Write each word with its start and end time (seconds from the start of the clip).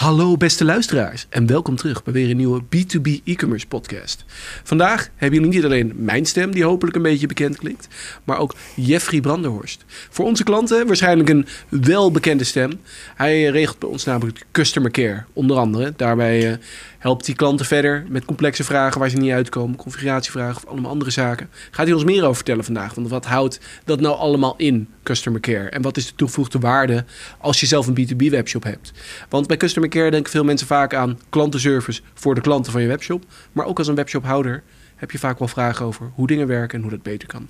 Hallo 0.00 0.36
beste 0.36 0.64
luisteraars 0.64 1.26
en 1.28 1.46
welkom 1.46 1.76
terug 1.76 2.02
bij 2.02 2.12
weer 2.12 2.30
een 2.30 2.36
nieuwe 2.36 2.62
B2B 2.62 3.24
e-commerce 3.24 3.66
podcast. 3.66 4.24
Vandaag 4.62 5.08
hebben 5.16 5.38
jullie 5.38 5.54
niet 5.54 5.64
alleen 5.64 5.92
mijn 5.96 6.26
stem 6.26 6.50
die 6.50 6.64
hopelijk 6.64 6.96
een 6.96 7.02
beetje 7.02 7.26
bekend 7.26 7.58
klinkt, 7.58 7.88
maar 8.24 8.38
ook 8.38 8.54
Jeffrey 8.76 9.20
Branderhorst. 9.20 9.84
Voor 9.86 10.24
onze 10.24 10.44
klanten 10.44 10.86
waarschijnlijk 10.86 11.28
een 11.28 11.46
welbekende 11.68 12.44
stem. 12.44 12.80
Hij 13.14 13.44
regelt 13.44 13.78
bij 13.78 13.88
ons 13.88 14.04
namelijk 14.04 14.46
customer 14.50 14.90
care 14.90 15.24
onder 15.32 15.56
andere. 15.56 15.92
Daarbij 15.96 16.50
uh, 16.50 16.56
helpt 16.98 17.26
hij 17.26 17.34
klanten 17.34 17.66
verder 17.66 18.04
met 18.08 18.24
complexe 18.24 18.64
vragen 18.64 19.00
waar 19.00 19.08
ze 19.08 19.16
niet 19.16 19.32
uitkomen, 19.32 19.76
configuratievragen 19.76 20.56
of 20.56 20.70
allemaal 20.70 20.90
andere 20.90 21.10
zaken. 21.10 21.50
Gaat 21.70 21.86
hij 21.86 21.94
ons 21.94 22.04
meer 22.04 22.22
over 22.22 22.34
vertellen 22.34 22.64
vandaag, 22.64 22.94
want 22.94 23.08
wat 23.08 23.26
houdt 23.26 23.60
dat 23.84 24.00
nou 24.00 24.16
allemaal 24.16 24.54
in 24.56 24.88
customer 25.02 25.40
care 25.40 25.68
en 25.68 25.82
wat 25.82 25.96
is 25.96 26.06
de 26.06 26.14
toegevoegde 26.14 26.58
waarde 26.58 27.04
als 27.38 27.60
je 27.60 27.66
zelf 27.66 27.86
een 27.86 28.08
B2B 28.08 28.30
webshop 28.30 28.62
hebt? 28.62 28.92
Want 29.28 29.46
bij 29.46 29.56
customer 29.56 29.88
care 29.90 30.10
denken 30.10 30.32
veel 30.32 30.44
mensen 30.44 30.66
vaak 30.66 30.94
aan 30.94 31.18
klantenservice 31.28 32.00
voor 32.14 32.34
de 32.34 32.40
klanten 32.40 32.72
van 32.72 32.82
je 32.82 32.88
webshop. 32.88 33.24
Maar 33.52 33.66
ook 33.66 33.78
als 33.78 33.88
een 33.88 33.94
webshophouder 33.94 34.62
heb 34.96 35.10
je 35.10 35.18
vaak 35.18 35.38
wel 35.38 35.48
vragen 35.48 35.86
over 35.86 36.10
hoe 36.14 36.26
dingen 36.26 36.46
werken 36.46 36.76
en 36.76 36.82
hoe 36.82 36.90
dat 36.90 37.02
beter 37.02 37.28
kan. 37.28 37.48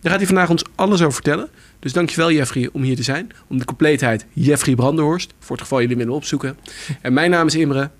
Daar 0.00 0.12
gaat 0.12 0.20
hij 0.20 0.26
vandaag 0.26 0.50
ons 0.50 0.64
alles 0.74 1.00
over 1.00 1.12
vertellen. 1.12 1.48
Dus 1.78 1.92
dankjewel 1.92 2.32
Jeffrey 2.32 2.68
om 2.72 2.82
hier 2.82 2.96
te 2.96 3.02
zijn. 3.02 3.30
Om 3.46 3.58
de 3.58 3.64
compleetheid 3.64 4.26
Jeffrey 4.32 4.74
Brandenhorst. 4.74 5.34
Voor 5.38 5.56
het 5.56 5.64
geval 5.64 5.80
jullie 5.80 5.96
willen 5.96 6.14
opzoeken. 6.14 6.56
En 7.00 7.12
mijn 7.12 7.30
naam 7.30 7.46
is 7.46 7.54
Imre. 7.54 7.90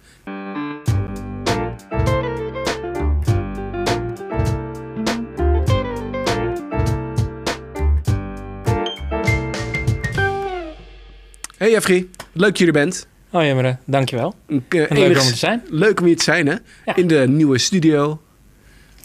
Hey 11.56 11.70
Jeffrey, 11.70 12.06
leuk 12.32 12.48
dat 12.48 12.58
je 12.58 12.66
er 12.66 12.72
bent. 12.72 13.06
Oh 13.34 13.42
Jemmere, 13.42 13.76
dankjewel. 13.84 14.34
Uh, 14.48 14.60
leuk 14.68 15.20
om 15.20 15.26
te 15.26 15.36
zijn. 15.36 15.62
Leuk 15.70 16.00
om 16.00 16.06
hier 16.06 16.16
te 16.16 16.22
zijn, 16.22 16.46
hè? 16.46 16.54
In 16.94 17.06
de 17.06 17.28
nieuwe 17.28 17.58
studio. 17.58 18.20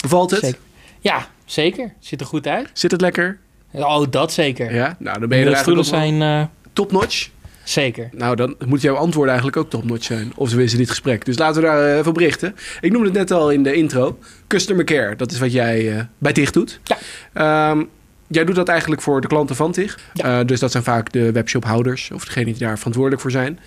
Bevalt 0.02 0.32
het? 0.32 0.40
Zeker. 0.40 0.60
Ja, 1.00 1.28
zeker. 1.46 1.94
Ziet 2.00 2.20
er 2.20 2.26
goed 2.26 2.48
uit. 2.48 2.70
Zit 2.74 2.92
het 2.92 3.02
lekker? 3.02 3.40
Oh, 3.72 4.06
dat 4.10 4.32
zeker. 4.32 4.74
Ja, 4.74 4.96
nou 5.00 5.20
dan 5.20 5.30
ben 5.30 5.38
je 5.38 5.44
de 5.44 5.50
er 5.50 5.56
eigenlijk 5.56 5.88
zijn 5.88 6.22
uh... 6.22 6.44
top-notch. 6.74 7.30
Zeker. 7.64 8.10
Nou, 8.12 8.36
dan 8.36 8.56
moet 8.66 8.82
jouw 8.82 8.96
antwoorden 8.96 9.34
eigenlijk 9.34 9.58
ook 9.58 9.70
top-notch 9.70 10.04
zijn. 10.04 10.32
Of 10.36 10.50
ze 10.50 10.64
in 10.64 10.78
dit 10.78 10.90
gesprek. 10.90 11.26
Dus 11.26 11.38
laten 11.38 11.62
we 11.62 11.68
daar 11.68 11.84
uh, 11.84 11.98
even 11.98 12.12
op 12.12 12.18
richten. 12.18 12.56
Ik 12.82 12.92
noemde 12.92 13.08
het 13.08 13.18
net 13.18 13.32
al 13.32 13.52
in 13.52 13.64
de 13.64 13.74
intro. 13.74 14.20
Customer 14.48 14.86
care, 14.86 15.16
dat 15.16 15.32
is 15.32 15.40
wat 15.40 15.52
jij 15.52 15.94
uh, 15.94 16.02
bij 16.18 16.34
TIG 16.34 16.52
doet. 16.52 16.80
Ja. 16.84 17.72
Um, 17.72 17.90
Jij 18.32 18.46
doet 18.46 18.56
dat 18.56 18.68
eigenlijk 18.68 19.02
voor 19.02 19.22
de 19.22 19.28
klanten 19.28 19.56
van 19.56 19.72
TIG. 19.72 20.00
Ja. 20.14 20.40
Uh, 20.40 20.46
dus 20.48 20.60
dat 20.60 20.72
zijn 20.72 20.84
vaak 20.84 21.12
de 21.12 21.32
webshophouders 21.32 22.12
of 22.12 22.26
degenen 22.26 22.46
die 22.46 22.58
daar 22.58 22.78
verantwoordelijk 22.78 23.22
voor 23.22 23.32
zijn. 23.32 23.60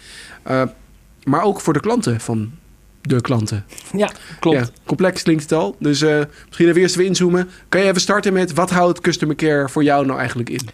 Uh, 0.51 0.63
maar 1.25 1.43
ook 1.43 1.61
voor 1.61 1.73
de 1.73 1.81
klanten 1.81 2.21
van 2.21 2.53
de 3.01 3.21
klanten. 3.21 3.65
Ja, 3.97 4.11
klopt. 4.41 4.59
Ja, 4.59 4.67
complex 4.87 5.23
klinkt 5.23 5.43
het 5.43 5.53
al. 5.53 5.77
Dus 5.79 6.03
uh, 6.03 6.23
misschien 6.47 6.69
even 6.69 6.81
eerst 6.81 6.95
even 6.95 7.09
inzoomen. 7.09 7.49
Kan 7.69 7.81
je 7.81 7.89
even 7.89 8.01
starten 8.01 8.33
met 8.33 8.53
wat 8.53 8.71
houdt 8.71 9.01
customer 9.01 9.37
care 9.37 9.69
voor 9.69 9.85
jou 9.85 10.07
nou 10.07 10.19
eigenlijk 10.19 10.51
in? 10.51 10.69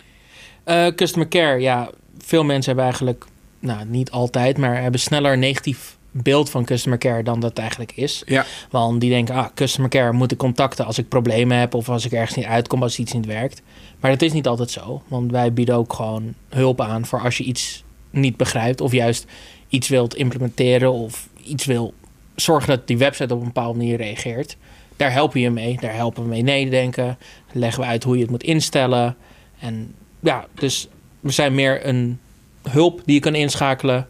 customer 0.94 1.28
care, 1.28 1.60
ja, 1.60 1.90
veel 2.18 2.44
mensen 2.44 2.66
hebben 2.66 2.84
eigenlijk, 2.84 3.24
nou 3.58 3.84
niet 3.84 4.10
altijd, 4.10 4.58
maar 4.58 4.82
hebben 4.82 5.00
sneller 5.00 5.38
negatief 5.38 5.97
beeld 6.22 6.50
van 6.50 6.64
customer 6.64 6.98
care 6.98 7.22
dan 7.22 7.40
dat 7.40 7.58
eigenlijk 7.58 7.92
is. 7.92 8.22
Ja. 8.26 8.44
Want 8.70 9.00
die 9.00 9.10
denken, 9.10 9.34
ah, 9.34 9.46
customer 9.54 9.90
care 9.90 10.12
moet 10.12 10.32
ik 10.32 10.38
contacten 10.38 10.84
als 10.84 10.98
ik 10.98 11.08
problemen 11.08 11.58
heb 11.58 11.74
of 11.74 11.88
als 11.88 12.04
ik 12.04 12.12
ergens 12.12 12.36
niet 12.36 12.46
uitkom, 12.46 12.82
als 12.82 12.98
iets 12.98 13.12
niet 13.12 13.26
werkt. 13.26 13.62
Maar 14.00 14.10
dat 14.10 14.22
is 14.22 14.32
niet 14.32 14.46
altijd 14.46 14.70
zo, 14.70 15.02
want 15.08 15.30
wij 15.30 15.52
bieden 15.52 15.74
ook 15.74 15.92
gewoon 15.92 16.34
hulp 16.48 16.80
aan 16.80 17.06
voor 17.06 17.20
als 17.20 17.36
je 17.36 17.44
iets 17.44 17.84
niet 18.10 18.36
begrijpt 18.36 18.80
of 18.80 18.92
juist 18.92 19.26
iets 19.68 19.88
wilt 19.88 20.14
implementeren 20.14 20.92
of 20.92 21.28
iets 21.42 21.64
wil 21.64 21.94
zorgen 22.36 22.68
dat 22.68 22.86
die 22.86 22.98
website 22.98 23.34
op 23.34 23.40
een 23.40 23.46
bepaalde 23.46 23.78
manier 23.78 23.96
reageert. 23.96 24.56
Daar 24.96 25.12
helpen 25.12 25.34
we 25.34 25.42
je 25.42 25.50
mee, 25.50 25.76
daar 25.80 25.94
helpen 25.94 26.22
we 26.22 26.28
mee 26.28 26.42
nadenken, 26.42 27.18
leggen 27.52 27.82
we 27.82 27.88
uit 27.88 28.04
hoe 28.04 28.14
je 28.14 28.22
het 28.22 28.30
moet 28.30 28.42
instellen. 28.42 29.16
En 29.58 29.94
ja, 30.20 30.46
dus 30.54 30.88
we 31.20 31.30
zijn 31.30 31.54
meer 31.54 31.86
een 31.86 32.18
hulp 32.62 33.00
die 33.04 33.14
je 33.14 33.20
kan 33.20 33.34
inschakelen 33.34 34.08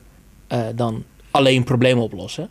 uh, 0.52 0.60
dan 0.74 1.04
alleen 1.30 1.64
problemen 1.64 2.04
oplossen. 2.04 2.48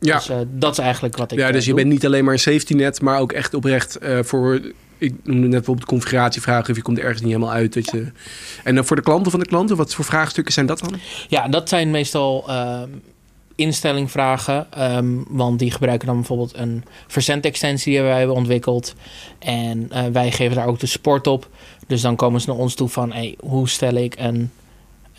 Ja. 0.00 0.16
Dus 0.16 0.30
uh, 0.30 0.36
dat 0.50 0.72
is 0.72 0.78
eigenlijk 0.78 1.16
wat 1.16 1.32
ik. 1.32 1.38
Ja, 1.38 1.50
dus 1.50 1.64
je 1.64 1.74
bent 1.74 1.88
niet 1.88 2.06
alleen 2.06 2.24
maar 2.24 2.32
een 2.32 2.38
safety 2.38 2.74
net, 2.74 3.00
maar 3.00 3.18
ook 3.18 3.32
echt 3.32 3.54
oprecht 3.54 3.98
uh, 4.02 4.18
voor. 4.22 4.60
Ik 4.98 5.14
noemde 5.24 5.40
net 5.40 5.50
bijvoorbeeld 5.50 5.88
configuratievragen 5.88 6.70
of 6.70 6.76
je 6.76 6.82
komt 6.82 6.98
er 6.98 7.04
ergens 7.04 7.22
niet 7.22 7.32
helemaal 7.32 7.54
uit. 7.54 7.74
Dat 7.74 7.90
je... 7.90 8.06
En 8.64 8.74
dan 8.74 8.84
voor 8.84 8.96
de 8.96 9.02
klanten 9.02 9.30
van 9.30 9.40
de 9.40 9.46
klanten, 9.46 9.76
wat 9.76 9.94
voor 9.94 10.04
vraagstukken 10.04 10.52
zijn 10.52 10.66
dat 10.66 10.78
dan? 10.78 10.94
Ja, 11.28 11.48
dat 11.48 11.68
zijn 11.68 11.90
meestal 11.90 12.44
uh, 12.48 12.82
instellingvragen. 13.54 14.66
Um, 14.96 15.24
want 15.28 15.58
die 15.58 15.70
gebruiken 15.70 16.06
dan 16.06 16.16
bijvoorbeeld 16.16 16.56
een 16.56 16.84
verzendextensie 17.06 17.92
die 17.92 18.02
wij 18.02 18.18
hebben 18.18 18.36
ontwikkeld. 18.36 18.94
En 19.38 19.90
uh, 19.92 20.04
wij 20.12 20.30
geven 20.30 20.56
daar 20.56 20.66
ook 20.66 20.78
de 20.78 20.86
support 20.86 21.26
op. 21.26 21.48
Dus 21.86 22.00
dan 22.00 22.16
komen 22.16 22.40
ze 22.40 22.48
naar 22.48 22.58
ons 22.58 22.74
toe 22.74 22.88
van 22.88 23.12
hey, 23.12 23.36
hoe 23.40 23.68
stel 23.68 23.94
ik 23.94 24.14
een 24.18 24.50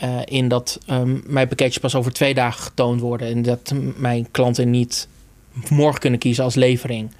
uh, 0.02 0.20
in 0.24 0.48
dat 0.48 0.78
um, 0.90 1.22
mijn 1.26 1.48
pakketjes 1.48 1.78
pas 1.78 1.94
over 1.94 2.12
twee 2.12 2.34
dagen 2.34 2.62
getoond 2.62 3.00
worden. 3.00 3.28
En 3.28 3.42
dat 3.42 3.74
mijn 3.96 4.28
klanten 4.30 4.70
niet 4.70 5.08
morgen 5.68 6.00
kunnen 6.00 6.18
kiezen 6.18 6.44
als 6.44 6.54
levering. 6.54 7.10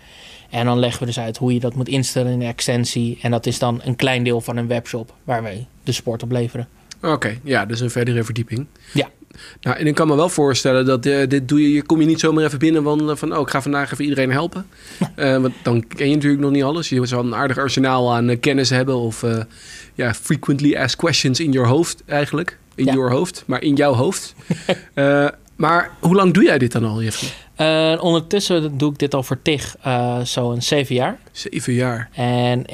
En 0.50 0.64
dan 0.64 0.78
leggen 0.78 1.00
we 1.00 1.06
dus 1.06 1.18
uit 1.18 1.36
hoe 1.36 1.54
je 1.54 1.60
dat 1.60 1.74
moet 1.74 1.88
instellen 1.88 2.32
in 2.32 2.38
de 2.38 2.44
extensie. 2.44 3.18
En 3.22 3.30
dat 3.30 3.46
is 3.46 3.58
dan 3.58 3.80
een 3.84 3.96
klein 3.96 4.24
deel 4.24 4.40
van 4.40 4.56
een 4.56 4.66
webshop 4.66 5.14
waar 5.24 5.42
wij 5.42 5.66
de 5.84 5.92
sport 5.92 6.22
op 6.22 6.30
leveren. 6.30 6.68
Oké, 6.96 7.12
okay, 7.12 7.40
ja, 7.44 7.66
dus 7.66 7.80
een 7.80 7.90
verdere 7.90 8.24
verdieping. 8.24 8.66
Ja. 8.92 9.08
Nou, 9.60 9.76
en 9.76 9.86
ik 9.86 9.94
kan 9.94 10.06
me 10.06 10.14
wel 10.14 10.28
voorstellen 10.28 10.86
dat 10.86 11.06
uh, 11.06 11.28
dit 11.28 11.48
doe 11.48 11.62
je, 11.62 11.72
je 11.72 11.82
kom 11.82 12.00
je 12.00 12.06
niet 12.06 12.20
zomaar 12.20 12.44
even 12.44 12.58
binnen 12.58 12.82
van, 12.82 13.18
van 13.18 13.36
oh, 13.36 13.40
ik 13.40 13.48
ga 13.48 13.62
vandaag 13.62 13.92
even 13.92 14.04
iedereen 14.04 14.30
helpen. 14.30 14.66
uh, 15.16 15.36
want 15.42 15.54
dan 15.62 15.86
ken 15.86 16.08
je 16.08 16.14
natuurlijk 16.14 16.42
nog 16.42 16.50
niet 16.50 16.62
alles. 16.62 16.88
Je 16.88 17.00
wel 17.00 17.24
een 17.24 17.34
aardig 17.34 17.58
arsenaal 17.58 18.14
aan 18.14 18.30
uh, 18.30 18.40
kennis 18.40 18.70
hebben 18.70 18.96
of 18.96 19.24
ja, 19.94 20.14
frequently 20.14 20.76
asked 20.76 20.96
questions 20.96 21.40
in 21.40 21.52
je 21.52 21.58
hoofd 21.58 22.02
eigenlijk. 22.06 22.58
In 22.74 22.84
ja. 22.84 22.92
je 22.92 22.98
hoofd, 22.98 23.44
maar 23.46 23.62
in 23.62 23.74
jouw 23.74 23.92
hoofd. 23.92 24.34
uh, 24.94 25.28
maar 25.56 25.90
hoe 26.00 26.14
lang 26.14 26.34
doe 26.34 26.44
jij 26.44 26.58
dit 26.58 26.72
dan 26.72 26.84
al, 26.84 27.02
Jeffrey? 27.02 27.30
Uh, 27.94 28.02
ondertussen 28.02 28.78
doe 28.78 28.92
ik 28.92 28.98
dit 28.98 29.14
al 29.14 29.22
voor 29.22 29.42
TIG 29.42 29.76
uh, 29.86 30.20
zo'n 30.20 30.62
zeven 30.62 30.94
jaar. 30.94 31.18
Zeven 31.32 31.72
jaar. 31.72 32.08
En 32.12 32.64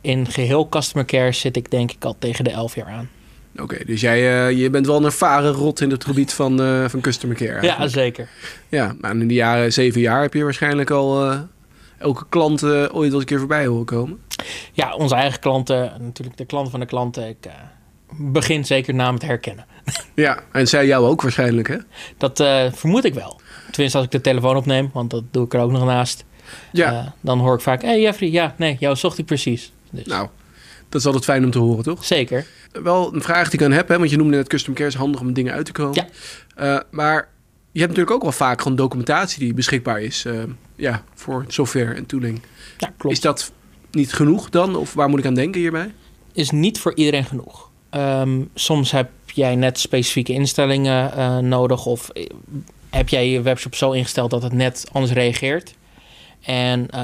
in 0.00 0.26
geheel 0.26 0.68
customer 0.68 1.06
care 1.06 1.32
zit 1.32 1.56
ik 1.56 1.70
denk 1.70 1.92
ik 1.92 2.04
al 2.04 2.16
tegen 2.18 2.44
de 2.44 2.50
elf 2.50 2.74
jaar 2.74 2.86
aan. 2.86 3.08
Oké, 3.52 3.62
okay, 3.62 3.84
dus 3.86 4.00
jij 4.00 4.52
je 4.54 4.70
bent 4.70 4.86
wel 4.86 4.96
een 4.96 5.04
ervaren 5.04 5.52
rot 5.52 5.80
in 5.80 5.90
het 5.90 6.04
gebied 6.04 6.32
van, 6.32 6.58
van 6.88 7.00
customer 7.00 7.36
care. 7.36 7.50
Eigenlijk. 7.50 7.78
Ja, 7.78 7.88
zeker. 7.88 8.28
Ja, 8.68 8.94
maar 9.00 9.10
in 9.10 9.28
die 9.28 9.36
jaren 9.36 9.72
zeven 9.72 10.00
jaar 10.00 10.22
heb 10.22 10.34
je 10.34 10.42
waarschijnlijk 10.42 10.90
al 10.90 11.32
elke 11.98 12.24
klant 12.28 12.62
ooit 12.64 12.92
wel 12.92 13.02
eens 13.02 13.14
een 13.14 13.24
keer 13.24 13.38
voorbij 13.38 13.66
horen 13.66 13.84
komen. 13.84 14.18
Ja, 14.72 14.94
onze 14.94 15.14
eigen 15.14 15.40
klanten, 15.40 15.92
natuurlijk 15.98 16.36
de 16.36 16.44
klanten 16.44 16.70
van 16.70 16.80
de 16.80 16.86
klanten. 16.86 17.28
Ik, 17.28 17.46
begint 18.18 18.66
zeker 18.66 18.94
namen 18.94 19.20
te 19.20 19.26
herkennen. 19.26 19.66
Ja, 20.14 20.42
en 20.52 20.68
zij 20.68 20.86
jou 20.86 21.06
ook 21.06 21.22
waarschijnlijk, 21.22 21.68
hè? 21.68 21.76
Dat 22.18 22.40
uh, 22.40 22.72
vermoed 22.72 23.04
ik 23.04 23.14
wel. 23.14 23.40
Tenminste, 23.70 23.98
als 23.98 24.06
ik 24.06 24.12
de 24.12 24.20
telefoon 24.20 24.56
opneem, 24.56 24.90
want 24.92 25.10
dat 25.10 25.22
doe 25.30 25.44
ik 25.44 25.54
er 25.54 25.60
ook 25.60 25.70
nog 25.70 25.84
naast. 25.84 26.24
Ja. 26.72 26.92
Uh, 26.92 27.06
dan 27.20 27.38
hoor 27.38 27.54
ik 27.54 27.60
vaak, 27.60 27.82
hé 27.82 27.88
hey 27.88 28.00
Jeffrey, 28.00 28.30
ja, 28.30 28.54
nee, 28.58 28.76
jou 28.80 28.96
zocht 28.96 29.18
ik 29.18 29.26
precies. 29.26 29.72
Dus. 29.90 30.06
Nou, 30.06 30.28
dat 30.88 31.00
is 31.00 31.06
altijd 31.06 31.24
fijn 31.24 31.44
om 31.44 31.50
te 31.50 31.58
horen, 31.58 31.84
toch? 31.84 32.04
Zeker. 32.04 32.46
Wel 32.72 33.14
een 33.14 33.22
vraag 33.22 33.50
die 33.50 33.60
ik 33.60 33.66
aan 33.66 33.72
heb, 33.72 33.88
hè, 33.88 33.98
want 33.98 34.10
je 34.10 34.16
noemde 34.16 34.36
net 34.36 34.48
custom 34.48 34.74
care 34.74 34.88
is 34.88 34.94
handig 34.94 35.20
om 35.20 35.32
dingen 35.32 35.52
uit 35.52 35.66
te 35.66 35.72
komen. 35.72 36.06
Ja. 36.56 36.74
Uh, 36.74 36.80
maar 36.90 37.28
je 37.72 37.80
hebt 37.80 37.90
natuurlijk 37.90 38.16
ook 38.16 38.22
wel 38.22 38.32
vaak 38.32 38.60
gewoon 38.62 38.76
documentatie 38.76 39.38
die 39.38 39.54
beschikbaar 39.54 40.00
is 40.00 40.26
ja, 40.76 41.04
voor 41.14 41.44
software 41.48 41.94
en 41.94 42.06
tooling. 42.06 42.40
Ja, 42.78 42.92
klopt. 42.96 43.16
Is 43.16 43.22
dat 43.22 43.52
niet 43.90 44.12
genoeg 44.12 44.50
dan? 44.50 44.76
Of 44.76 44.94
waar 44.94 45.08
moet 45.08 45.18
ik 45.18 45.26
aan 45.26 45.34
denken 45.34 45.60
hierbij? 45.60 45.92
Is 46.32 46.50
niet 46.50 46.78
voor 46.78 46.94
iedereen 46.94 47.24
genoeg. 47.24 47.70
Um, 47.96 48.50
soms 48.54 48.90
heb 48.90 49.10
jij 49.26 49.56
net 49.56 49.78
specifieke 49.78 50.32
instellingen 50.32 51.12
uh, 51.16 51.38
nodig 51.38 51.86
of 51.86 52.10
heb 52.90 53.08
jij 53.08 53.30
je 53.30 53.42
webshop 53.42 53.74
zo 53.74 53.90
ingesteld 53.90 54.30
dat 54.30 54.42
het 54.42 54.52
net 54.52 54.88
anders 54.92 55.12
reageert. 55.12 55.74
En 56.40 56.88
uh, 56.94 57.00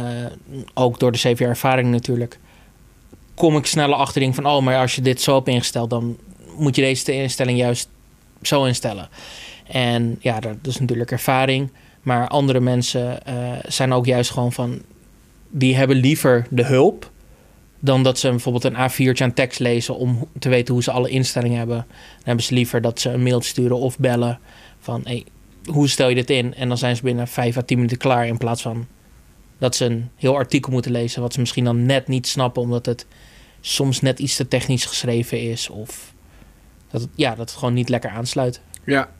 ook 0.74 0.98
door 0.98 1.12
de 1.12 1.18
zeven 1.18 1.44
jaar 1.44 1.54
ervaring 1.54 1.90
natuurlijk 1.90 2.38
kom 3.34 3.56
ik 3.56 3.66
sneller 3.66 3.96
achter 3.96 4.20
dingen 4.20 4.34
van 4.34 4.46
oh, 4.46 4.62
maar 4.62 4.76
als 4.76 4.94
je 4.94 5.00
dit 5.02 5.20
zo 5.20 5.34
hebt 5.34 5.48
ingesteld, 5.48 5.90
dan 5.90 6.16
moet 6.56 6.76
je 6.76 6.82
deze 6.82 7.12
instelling 7.12 7.58
juist 7.58 7.88
zo 8.42 8.64
instellen. 8.64 9.08
En 9.66 10.18
ja, 10.20 10.40
dat 10.40 10.56
is 10.62 10.78
natuurlijk 10.78 11.10
ervaring. 11.10 11.72
Maar 12.02 12.28
andere 12.28 12.60
mensen 12.60 13.22
zijn 13.68 13.92
ook 13.92 14.06
juist 14.06 14.30
gewoon 14.30 14.52
van 14.52 14.82
die 15.50 15.76
hebben 15.76 15.96
liever 15.96 16.46
de 16.50 16.64
hulp 16.64 17.10
dan 17.80 18.02
dat 18.02 18.18
ze 18.18 18.30
bijvoorbeeld 18.30 18.64
een 18.64 18.90
A4'tje 18.90 19.22
aan 19.22 19.34
tekst 19.34 19.58
lezen 19.58 19.96
om 19.96 20.28
te 20.38 20.48
weten 20.48 20.74
hoe 20.74 20.82
ze 20.82 20.90
alle 20.90 21.08
instellingen 21.08 21.58
hebben. 21.58 21.76
Dan 21.76 22.24
hebben 22.24 22.44
ze 22.44 22.54
liever 22.54 22.80
dat 22.80 23.00
ze 23.00 23.10
een 23.10 23.22
mail 23.22 23.42
sturen 23.42 23.76
of 23.76 23.98
bellen 23.98 24.38
van 24.78 25.00
hey, 25.04 25.24
hoe 25.64 25.88
stel 25.88 26.08
je 26.08 26.14
dit 26.14 26.30
in? 26.30 26.54
En 26.54 26.68
dan 26.68 26.78
zijn 26.78 26.96
ze 26.96 27.02
binnen 27.02 27.28
5 27.28 27.56
à 27.56 27.62
10 27.62 27.76
minuten 27.76 27.98
klaar 27.98 28.26
in 28.26 28.38
plaats 28.38 28.62
van 28.62 28.86
dat 29.58 29.76
ze 29.76 29.84
een 29.84 30.10
heel 30.16 30.34
artikel 30.34 30.72
moeten 30.72 30.92
lezen 30.92 31.22
wat 31.22 31.32
ze 31.32 31.40
misschien 31.40 31.64
dan 31.64 31.86
net 31.86 32.08
niet 32.08 32.26
snappen 32.26 32.62
omdat 32.62 32.86
het 32.86 33.06
soms 33.60 34.00
net 34.00 34.18
iets 34.18 34.36
te 34.36 34.48
technisch 34.48 34.84
geschreven 34.84 35.40
is 35.40 35.68
of 35.68 36.14
dat 36.90 37.00
het, 37.00 37.10
ja, 37.14 37.30
dat 37.30 37.50
het 37.50 37.58
gewoon 37.58 37.74
niet 37.74 37.88
lekker 37.88 38.10
aansluit. 38.10 38.60
Ja, 38.84 39.10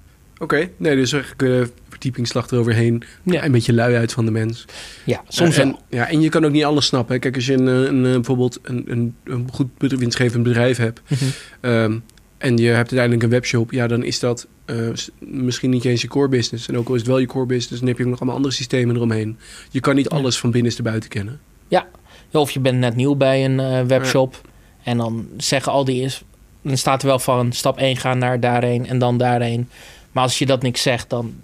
Oké, 0.42 0.70
nee, 0.76 0.96
dus 0.96 1.12
eigenlijk 1.12 1.42
uh, 1.42 1.66
verdiepingsslag 2.00 2.50
eroverheen. 2.50 3.02
Ja. 3.23 3.44
Een 3.44 3.52
beetje 3.52 3.73
lui 3.73 3.94
uit 3.94 4.12
van 4.12 4.25
de 4.25 4.31
mens. 4.31 4.64
Ja, 5.05 5.23
soms 5.29 5.58
en, 5.58 5.67
wel. 5.67 5.81
Ja, 5.88 6.08
en 6.08 6.20
je 6.20 6.29
kan 6.29 6.44
ook 6.44 6.52
niet 6.52 6.64
alles 6.64 6.87
snappen. 6.87 7.14
hè. 7.14 7.20
Kijk, 7.20 7.35
als 7.35 7.47
je 7.47 7.52
een, 7.52 7.69
eh, 7.69 7.75
een, 7.75 8.06
eh, 8.06 8.12
bijvoorbeeld 8.12 8.58
een, 8.62 8.85
een, 8.87 9.14
een 9.25 9.49
goed 9.52 9.69
winstgevend 9.79 10.43
bedrijf 10.43 10.76
hebt... 10.76 11.00
Mhm. 11.08 11.25
ehm, 11.61 11.99
en 12.38 12.56
je 12.56 12.67
hebt 12.67 12.79
uiteindelijk 12.79 13.23
een 13.23 13.31
webshop... 13.31 13.73
ja, 13.73 13.87
dan 13.87 14.05
is 14.05 14.19
dat 14.19 14.47
eh, 14.64 14.76
misschien 15.19 15.70
niet 15.70 15.85
eens 15.85 16.02
je 16.02 16.08
core 16.08 16.29
business. 16.29 16.69
En 16.69 16.76
ook 16.76 16.88
al 16.88 16.94
is 16.94 17.00
het 17.00 17.08
wel 17.08 17.19
je 17.19 17.26
core 17.26 17.47
business... 17.47 17.79
dan 17.79 17.88
heb 17.88 17.99
je 17.99 18.05
ook 18.05 18.11
nog 18.11 18.19
allemaal 18.19 18.37
andere 18.37 18.55
systemen 18.55 18.96
eromheen. 18.96 19.38
Je 19.70 19.81
kan 19.81 19.94
niet 19.94 20.08
alles 20.08 20.38
van 20.38 20.50
binnenste 20.50 20.82
buiten 20.82 21.11
kennen. 21.11 21.41
Ja, 21.69 21.87
of 22.32 22.50
je 22.50 22.61
bent 22.61 22.79
net 22.79 22.96
nieuw 22.96 23.14
bij 23.14 23.44
een 23.44 23.87
webshop. 23.87 24.49
En 24.82 24.96
dan 24.96 25.29
zeggen 25.37 25.73
al 25.73 25.85
die 25.85 26.03
is. 26.03 26.23
Dan 26.62 26.76
staat 26.76 27.03
er 27.03 27.08
wel 27.08 27.19
van 27.19 27.53
stap 27.53 27.79
1 27.79 27.96
gaan 27.96 28.19
naar 28.19 28.41
daarheen 28.41 28.87
en 28.87 28.99
dan 28.99 29.19
daarheen. 29.19 29.69
Maar 30.12 30.23
als 30.23 30.38
je 30.38 30.46
dat 30.46 30.62
niks 30.62 30.82
zegt, 30.82 31.11
dan, 31.11 31.35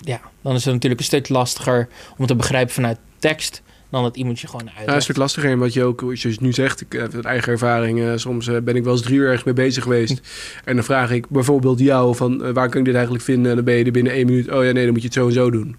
ja, 0.00 0.20
dan 0.42 0.54
is 0.54 0.64
het 0.64 0.74
natuurlijk 0.74 1.00
een 1.00 1.06
stuk 1.06 1.28
lastiger 1.28 1.88
om 2.16 2.26
te 2.26 2.34
begrijpen 2.36 2.74
vanuit 2.74 2.98
tekst. 3.18 3.62
Dan 3.90 4.02
dat 4.02 4.16
iemand 4.16 4.40
je 4.40 4.46
gewoon 4.46 4.64
Ja, 4.64 4.70
een 4.72 4.78
uitlegt. 4.78 5.02
stuk 5.02 5.16
lastiger. 5.16 5.50
En 5.50 5.58
wat 5.58 5.72
je 5.72 5.84
ook, 5.84 6.00
zoals 6.00 6.22
je 6.22 6.36
nu 6.40 6.52
zegt, 6.52 6.80
ik 6.80 6.92
heb 6.92 7.24
eigen 7.24 7.52
ervaring. 7.52 8.20
soms 8.20 8.46
eh, 8.48 8.56
ben 8.62 8.76
ik 8.76 8.84
wel 8.84 8.92
eens 8.92 9.02
drie 9.02 9.16
uur 9.18 9.26
ergens 9.26 9.44
mee 9.44 9.54
bezig 9.54 9.82
geweest. 9.82 10.20
En 10.64 10.74
dan 10.74 10.84
vraag 10.84 11.10
ik 11.10 11.28
bijvoorbeeld 11.28 11.78
jou 11.78 12.16
van 12.16 12.44
eh, 12.44 12.52
waar 12.52 12.68
kan 12.68 12.78
ik 12.78 12.84
dit 12.84 12.94
eigenlijk 12.94 13.24
vinden? 13.24 13.50
En 13.50 13.56
dan 13.56 13.64
ben 13.64 13.74
je 13.74 13.84
er 13.84 13.92
binnen 13.92 14.12
één 14.12 14.26
minuut. 14.26 14.50
Oh 14.50 14.64
ja, 14.64 14.72
nee, 14.72 14.84
dan 14.84 14.92
moet 14.92 15.00
je 15.02 15.06
het 15.08 15.16
zo 15.16 15.26
en 15.26 15.32
zo 15.32 15.50
doen. 15.50 15.76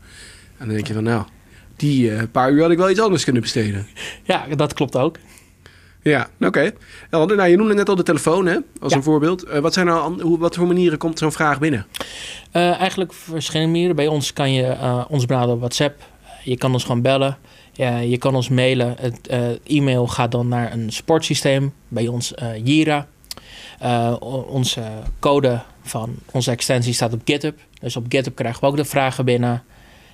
En 0.57 0.65
dan 0.65 0.75
denk 0.75 0.87
je 0.87 0.93
van 0.93 1.03
nou, 1.03 1.23
die 1.75 2.11
eh, 2.11 2.23
paar 2.31 2.51
uur 2.51 2.61
had 2.61 2.71
ik 2.71 2.77
wel 2.77 2.89
iets 2.89 2.99
anders 3.01 3.23
kunnen 3.23 3.41
besteden. 3.41 3.87
Ja, 4.23 4.45
dat 4.55 4.73
klopt 4.73 4.95
ook. 4.97 5.17
Ja, 6.03 6.29
oké. 6.39 6.71
Nou, 7.09 7.43
je 7.47 7.57
noemde 7.57 7.73
net 7.73 7.89
al 7.89 7.95
de 7.95 8.03
telefoon 8.03 8.45
hè, 8.45 8.57
als 8.79 8.91
Ja. 8.91 8.97
een 8.97 9.03
voorbeeld. 9.03 9.43
Eh, 9.43 9.59
wat, 9.59 9.73
zijn 9.73 9.85
nou, 9.85 10.21
hoe, 10.21 10.37
wat 10.39 10.55
voor 10.55 10.67
manieren 10.67 10.97
komt 10.97 11.17
zo'n 11.19 11.31
vraag 11.31 11.59
binnen? 11.59 11.85
Eh, 12.51 12.79
eigenlijk 12.79 13.13
verschillende 13.13 13.71
manieren. 13.71 13.95
Bij 13.95 14.07
ons 14.07 14.33
kan 14.33 14.53
je 14.53 14.63
uh, 14.63 15.05
ons 15.07 15.25
benaderen 15.25 15.53
op 15.53 15.59
WhatsApp. 15.59 16.03
Je 16.43 16.57
kan 16.57 16.73
ons 16.73 16.83
gewoon 16.83 17.01
bellen. 17.01 17.37
Ja, 17.73 17.97
je 17.97 18.17
kan 18.17 18.35
ons 18.35 18.49
mailen. 18.49 18.95
Het 18.99 19.27
eh, 19.27 19.77
e-mail 19.77 20.07
gaat 20.07 20.31
dan 20.31 20.47
naar 20.47 20.73
een 20.73 20.91
sportsysteem. 20.91 21.73
Bij 21.87 22.07
ons 22.07 22.33
eh, 22.33 22.47
Jira. 22.65 23.07
Eh, 23.79 24.15
onze 24.47 24.81
code 25.19 25.61
van 25.81 26.15
onze 26.31 26.51
extensie 26.51 26.93
staat 26.93 27.13
op 27.13 27.21
GitHub. 27.25 27.59
Dus 27.79 27.95
op 27.95 28.05
GitHub 28.09 28.35
krijgen 28.35 28.61
we 28.61 28.67
ook 28.67 28.75
de 28.75 28.85
vragen 28.85 29.25
binnen. 29.25 29.63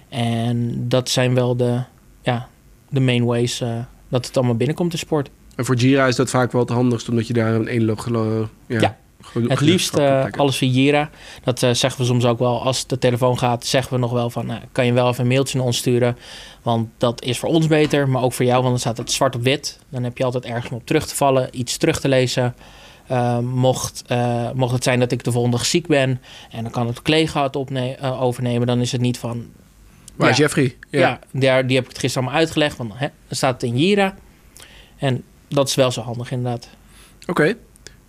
En 0.09 0.73
dat 0.89 1.09
zijn 1.09 1.33
wel 1.33 1.55
de, 1.55 1.81
ja, 2.21 2.47
de 2.89 2.99
main 2.99 3.25
ways 3.25 3.61
eh, 3.61 3.69
dat 4.09 4.25
het 4.25 4.37
allemaal 4.37 4.55
binnenkomt 4.55 4.91
te 4.91 4.97
sport. 4.97 5.29
En 5.57 5.65
voor 5.65 5.75
Jira 5.75 6.07
is 6.07 6.15
dat 6.15 6.29
vaak 6.29 6.51
wel 6.51 6.61
het 6.61 6.69
handigst, 6.69 7.09
omdat 7.09 7.27
je 7.27 7.33
daar 7.33 7.53
een 7.53 7.67
één 7.67 7.85
log... 7.85 8.03
gelo- 8.03 8.49
Ja, 8.67 8.97
Het 9.47 9.59
liefst 9.61 9.93
eh, 9.97 10.25
alles 10.31 10.57
via 10.57 10.69
Jira. 10.69 11.09
Dat 11.43 11.63
eh, 11.63 11.73
zeggen 11.73 12.01
we 12.01 12.07
soms 12.07 12.25
ook 12.25 12.39
wel. 12.39 12.61
Als 12.63 12.87
de 12.87 12.97
telefoon 12.97 13.37
gaat, 13.39 13.65
zeggen 13.65 13.93
we 13.93 13.99
nog 13.99 14.11
wel 14.11 14.29
van... 14.29 14.51
Kan 14.71 14.85
je 14.85 14.93
wel 14.93 15.07
even 15.09 15.21
een 15.21 15.27
mailtje 15.27 15.57
naar 15.57 15.65
ons 15.65 15.77
sturen. 15.77 16.17
Want 16.61 16.89
dat 16.97 17.23
is 17.23 17.39
voor 17.39 17.49
ons 17.49 17.67
beter, 17.67 18.09
maar 18.09 18.21
ook 18.21 18.33
voor 18.33 18.45
jou. 18.45 18.57
Want 18.57 18.69
dan 18.69 18.79
staat 18.79 18.97
het 18.97 19.11
zwart 19.11 19.35
op 19.35 19.43
wit. 19.43 19.79
Dan 19.89 20.03
heb 20.03 20.17
je 20.17 20.23
altijd 20.23 20.45
ergens 20.45 20.71
om 20.71 20.77
op 20.77 20.85
terug 20.85 21.07
te 21.07 21.15
vallen. 21.15 21.49
Iets 21.59 21.77
terug 21.77 21.99
te 21.99 22.07
lezen. 22.07 22.55
Eh, 23.07 23.39
mocht, 23.39 24.03
eh, 24.07 24.51
mocht 24.51 24.73
het 24.73 24.83
zijn 24.83 24.99
dat 24.99 25.11
ik 25.11 25.23
de 25.23 25.31
volgende 25.31 25.57
dag 25.57 25.65
ziek 25.65 25.87
ben... 25.87 26.21
en 26.51 26.61
dan 26.63 26.71
kan 26.71 26.87
het 26.87 27.01
collega 27.01 27.43
het 27.43 27.55
eh, 27.55 28.21
overnemen... 28.21 28.67
dan 28.67 28.79
is 28.79 28.91
het 28.91 29.01
niet 29.01 29.17
van... 29.17 29.45
Waar 30.15 30.29
is 30.29 30.37
ja, 30.37 30.43
Jeffrey? 30.43 30.75
Ja, 30.89 31.19
daar, 31.31 31.67
die 31.67 31.75
heb 31.75 31.85
ik 31.85 31.91
het 31.91 31.99
gisteren 31.99 32.23
allemaal 32.27 32.43
uitgelegd. 32.45 32.77
Want 32.77 32.91
hè, 32.93 33.07
dan 33.27 33.37
staat 33.37 33.61
het 33.61 33.71
in 33.71 33.77
Jira. 33.77 34.15
En 34.97 35.23
dat 35.47 35.67
is 35.67 35.75
wel 35.75 35.91
zo 35.91 36.01
handig 36.01 36.31
inderdaad. 36.31 36.67
Oké, 37.27 37.55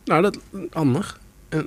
nou 0.05 0.23
dat 0.23 0.39
handig. 0.73 1.19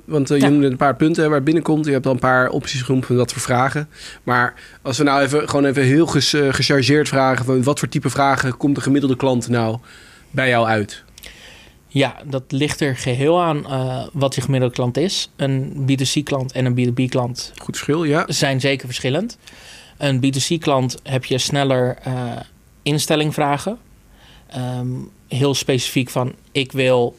Want 0.04 0.30
eh, 0.30 0.36
je 0.38 0.42
Ja. 0.44 0.48
noemde 0.50 0.66
een 0.66 0.76
paar 0.76 0.96
punten 0.96 1.24
waar 1.24 1.34
het 1.34 1.44
binnenkomt. 1.44 1.84
Je 1.86 1.92
hebt 1.92 2.06
al 2.06 2.12
een 2.12 2.18
paar 2.18 2.48
opties 2.50 2.82
genoemd 2.82 3.06
van 3.06 3.16
wat 3.16 3.32
voor 3.32 3.40
vragen. 3.42 3.88
Maar 4.22 4.54
als 4.82 4.98
we 4.98 5.04
nou 5.04 5.22
even 5.22 5.48
gewoon 5.48 5.64
even 5.64 5.82
heel 5.82 6.06
ges, 6.06 6.32
eh, 6.32 6.52
gechargeerd 6.52 7.08
vragen... 7.08 7.44
van 7.44 7.62
wat 7.62 7.78
voor 7.78 7.88
type 7.88 8.10
vragen 8.10 8.56
komt 8.56 8.74
de 8.74 8.80
gemiddelde 8.80 9.16
klant 9.16 9.48
nou 9.48 9.78
bij 10.30 10.48
jou 10.48 10.66
uit? 10.66 11.02
Ja, 11.88 12.16
dat 12.24 12.42
ligt 12.48 12.80
er 12.80 12.96
geheel 12.96 13.42
aan 13.42 13.66
eh, 13.66 14.06
wat 14.12 14.34
je 14.34 14.40
gemiddelde 14.40 14.74
klant 14.74 14.96
is. 14.96 15.30
Een 15.36 15.72
B2C-klant 15.90 16.52
en 16.52 16.64
een 16.64 16.74
B2B-klant 16.74 17.52
Goed 17.56 17.76
verschil, 17.76 18.04
ja. 18.04 18.24
zijn 18.26 18.60
zeker 18.60 18.86
verschillend. 18.86 19.38
Een 19.98 20.20
B2C-klant 20.24 20.98
heb 21.02 21.24
je 21.24 21.38
sneller 21.38 21.98
instellingvragen. 22.82 23.78
Ehm, 24.48 24.88
heel 25.36 25.54
specifiek 25.54 26.10
van, 26.10 26.32
ik 26.52 26.72
wil, 26.72 27.16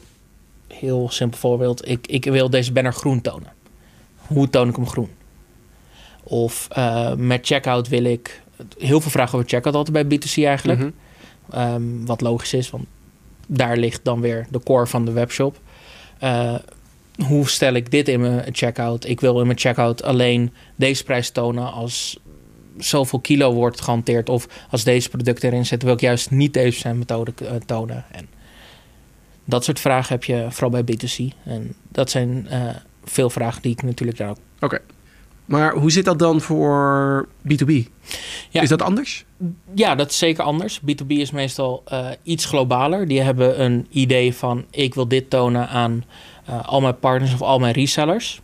heel 0.68 1.08
simpel 1.10 1.38
voorbeeld, 1.38 1.88
ik, 1.88 2.06
ik 2.06 2.24
wil 2.24 2.50
deze 2.50 2.72
banner 2.72 2.92
groen 2.92 3.20
tonen. 3.20 3.52
Hoe 4.16 4.50
toon 4.50 4.68
ik 4.68 4.76
hem 4.76 4.88
groen? 4.88 5.10
Of 6.22 6.68
eh, 6.70 7.14
met 7.14 7.46
checkout 7.46 7.88
wil 7.88 8.04
ik, 8.04 8.42
heel 8.78 9.00
veel 9.00 9.10
vragen 9.10 9.34
over 9.34 9.48
checkout 9.48 9.74
altijd 9.74 10.08
bij 10.08 10.18
B2C 10.18 10.42
eigenlijk. 10.44 10.78
Mhm. 10.78 10.90
Ehm, 11.50 12.04
wat 12.04 12.20
logisch 12.20 12.54
is, 12.54 12.70
want 12.70 12.86
daar 13.46 13.76
ligt 13.76 14.00
dan 14.04 14.20
weer 14.20 14.46
de 14.50 14.62
core 14.62 14.86
van 14.86 15.04
de 15.04 15.12
webshop. 15.12 15.60
Eh, 16.18 16.54
hoe 17.26 17.48
stel 17.48 17.74
ik 17.74 17.90
dit 17.90 18.08
in 18.08 18.20
mijn 18.20 18.54
checkout? 18.54 19.06
Ik 19.06 19.20
wil 19.20 19.40
in 19.40 19.46
mijn 19.46 19.58
checkout 19.58 20.02
alleen 20.02 20.52
deze 20.76 21.04
prijs 21.04 21.30
tonen 21.30 21.72
als 21.72 22.18
zoveel 22.78 23.20
kilo 23.20 23.52
wordt 23.52 23.80
gehanteerd. 23.80 24.28
Of 24.28 24.46
als 24.70 24.84
deze 24.84 25.08
producten 25.08 25.50
erin 25.50 25.66
zitten, 25.66 25.88
wil 25.88 25.96
ik 25.96 26.02
juist 26.02 26.30
niet 26.30 26.52
deze 26.52 26.92
methode 26.92 27.32
eh, 27.38 27.54
tonen. 27.66 28.04
En 28.10 28.28
dat 29.44 29.64
soort 29.64 29.80
vragen 29.80 30.12
heb 30.12 30.24
je 30.24 30.46
vooral 30.50 30.82
bij 30.82 30.96
B2C. 30.96 31.36
En 31.44 31.74
dat 31.88 32.10
zijn 32.10 32.46
eh, 32.48 32.68
veel 33.04 33.30
vragen 33.30 33.62
die 33.62 33.72
ik 33.72 33.82
natuurlijk 33.82 34.18
daar 34.18 34.34
ook 34.60 34.80
Maar 35.44 35.72
hoe 35.72 35.90
zit 35.90 36.04
dat 36.04 36.18
dan 36.18 36.40
voor 36.40 37.28
B2B? 37.48 37.72
Ja. 38.50 38.62
Is 38.62 38.68
dat 38.68 38.82
anders? 38.82 39.24
Ja, 39.74 39.94
dat 39.94 40.10
is 40.10 40.18
zeker 40.18 40.44
anders. 40.44 40.80
B2B 40.80 41.06
is 41.06 41.30
meestal 41.30 41.82
eh, 41.84 42.08
iets 42.22 42.44
globaler. 42.44 43.08
Die 43.08 43.20
hebben 43.20 43.62
een 43.62 43.86
idee 43.90 44.34
van 44.34 44.64
ik 44.70 44.94
wil 44.94 45.08
dit 45.08 45.30
tonen 45.30 45.68
aan 45.68 46.04
al 46.64 46.80
mijn 46.80 46.98
partners 46.98 47.32
of 47.32 47.42
al 47.42 47.58
mijn 47.58 47.74
resellers. 47.74 48.40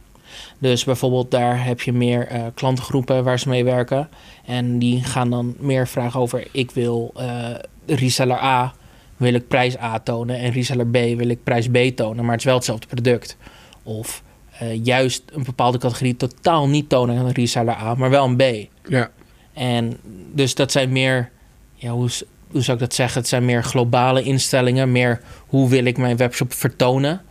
Dus 0.58 0.84
bijvoorbeeld 0.84 1.30
daar 1.30 1.64
heb 1.64 1.80
je 1.80 1.92
meer 1.92 2.26
eh, 2.26 2.42
klantengroepen 2.54 3.24
waar 3.24 3.38
ze 3.38 3.48
mee 3.48 3.64
werken. 3.64 4.08
En 4.44 4.78
die 4.78 5.04
gaan 5.04 5.30
dan 5.30 5.54
meer 5.58 5.88
vragen 5.88 6.20
over 6.20 6.46
ik 6.52 6.70
wil 6.70 7.12
eh, 7.16 7.48
reseller 7.86 8.42
A 8.42 8.72
wil 9.16 9.34
ik 9.34 9.48
prijs 9.48 9.78
A 9.78 9.98
tonen 9.98 10.38
en 10.38 10.50
reseller 10.50 10.86
B 10.86 10.92
wil 10.92 11.28
ik 11.28 11.44
prijs 11.44 11.68
B 11.68 11.96
tonen. 11.96 12.22
Maar 12.22 12.32
het 12.32 12.40
is 12.40 12.46
wel 12.46 12.54
hetzelfde 12.54 12.86
product. 12.86 13.36
Of 13.82 14.22
eh, 14.58 14.84
juist 14.84 15.22
een 15.32 15.44
bepaalde 15.44 15.78
categorie 15.78 16.16
totaal 16.16 16.68
niet 16.68 16.88
tonen 16.88 17.18
aan 17.18 17.26
een 17.26 17.32
reseller 17.32 17.74
A, 17.74 17.94
maar 17.94 18.10
wel 18.10 18.24
een 18.24 18.36
B. 18.36 18.68
Ja. 18.88 19.10
En 19.52 19.96
dus 20.32 20.54
dat 20.54 20.72
zijn 20.72 20.92
meer, 20.92 21.30
ja, 21.74 21.90
hoe, 21.90 22.08
hoe 22.50 22.62
zou 22.62 22.76
ik 22.76 22.82
dat 22.82 22.94
zeggen? 22.94 23.20
Het 23.20 23.28
zijn 23.28 23.44
meer 23.44 23.64
globale 23.64 24.22
instellingen, 24.22 24.92
meer 24.92 25.20
hoe 25.46 25.68
wil 25.68 25.84
ik 25.84 25.98
mijn 25.98 26.16
webshop 26.16 26.52
vertonen, 26.52 27.22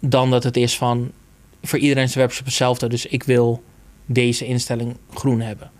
dan 0.00 0.30
dat 0.30 0.44
het 0.44 0.56
is 0.56 0.76
van 0.76 1.12
voor 1.64 1.78
iedereen 1.78 2.04
is 2.04 2.12
de 2.12 2.20
webshop 2.20 2.44
hetzelfde. 2.44 2.88
Dus 2.88 3.06
ik 3.06 3.22
wil 3.22 3.62
deze 4.06 4.46
instelling 4.46 4.96
groen 5.14 5.40
hebben. 5.40 5.70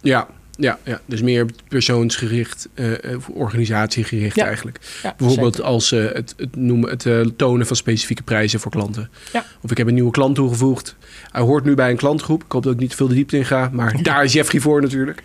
Ja, 0.00 0.28
ja, 0.56 0.78
ja. 0.84 1.00
dus 1.06 1.22
meer 1.22 1.46
persoonsgericht, 1.68 2.68
eh, 2.74 2.86
organisatiegericht 3.32 4.36
Ja. 4.36 4.44
eigenlijk. 4.46 4.98
Ja, 5.02 5.14
Bijvoorbeeld 5.16 5.54
zeker. 5.54 5.70
als 5.70 5.92
eh, 5.92 6.04
het, 6.12 6.34
het, 6.36 6.56
noemen, 6.56 6.90
het 6.90 7.38
tonen 7.38 7.66
van 7.66 7.76
specifieke 7.76 8.22
prijzen 8.22 8.60
voor 8.60 8.70
klanten. 8.70 9.10
Ja. 9.32 9.44
Of 9.60 9.70
ik 9.70 9.76
heb 9.76 9.86
een 9.86 9.94
nieuwe 9.94 10.10
klant 10.10 10.34
toegevoegd. 10.34 10.96
Hij 11.30 11.42
hoort 11.42 11.64
nu 11.64 11.74
bij 11.74 11.90
een 11.90 11.96
klantgroep. 11.96 12.44
Ik 12.44 12.52
hoop 12.52 12.62
dat 12.62 12.72
ik 12.72 12.78
niet 12.78 12.90
te 12.90 12.96
veel 12.96 13.08
de 13.08 13.14
diepte 13.14 13.36
in 13.36 13.44
ga. 13.44 13.70
Maar 13.72 14.02
daar 14.02 14.24
is 14.24 14.32
Jeffrey 14.32 14.60
voor 14.60 14.80
natuurlijk. 14.80 15.22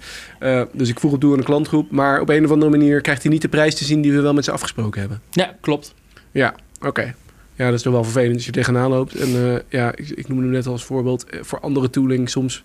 Dus 0.73 0.89
ik 0.89 0.99
voeg 0.99 1.11
hem 1.11 1.19
toe 1.19 1.31
aan 1.31 1.37
een 1.37 1.43
klantgroep. 1.43 1.91
Maar 1.91 2.21
op 2.21 2.29
een 2.29 2.45
of 2.45 2.51
andere 2.51 2.71
manier 2.71 3.01
krijgt 3.01 3.21
hij 3.23 3.31
niet 3.31 3.41
de 3.41 3.49
prijs 3.49 3.75
te 3.75 3.85
zien 3.85 4.01
die 4.01 4.13
we 4.13 4.21
wel 4.21 4.33
met 4.33 4.45
ze 4.45 4.51
afgesproken 4.51 4.99
hebben. 4.99 5.21
Ja, 5.31 5.55
klopt. 5.61 5.93
Ja, 6.31 6.55
oké. 6.81 7.15
Ja, 7.55 7.65
dat 7.65 7.73
is 7.73 7.81
toch 7.81 7.93
wel 7.93 8.03
vervelend 8.03 8.35
als 8.35 8.45
je 8.45 8.51
tegenaan 8.51 8.89
loopt. 8.89 9.15
En 9.15 9.27
eh, 9.53 9.59
ja, 9.69 9.95
ik, 9.95 10.09
ik 10.09 10.27
noemde 10.27 10.43
hem 10.43 10.51
net 10.51 10.67
als 10.67 10.83
voorbeeld. 10.83 11.25
eh, 11.29 11.39
voor 11.43 11.59
andere 11.59 11.89
tooling 11.89 12.29
soms 12.29 12.61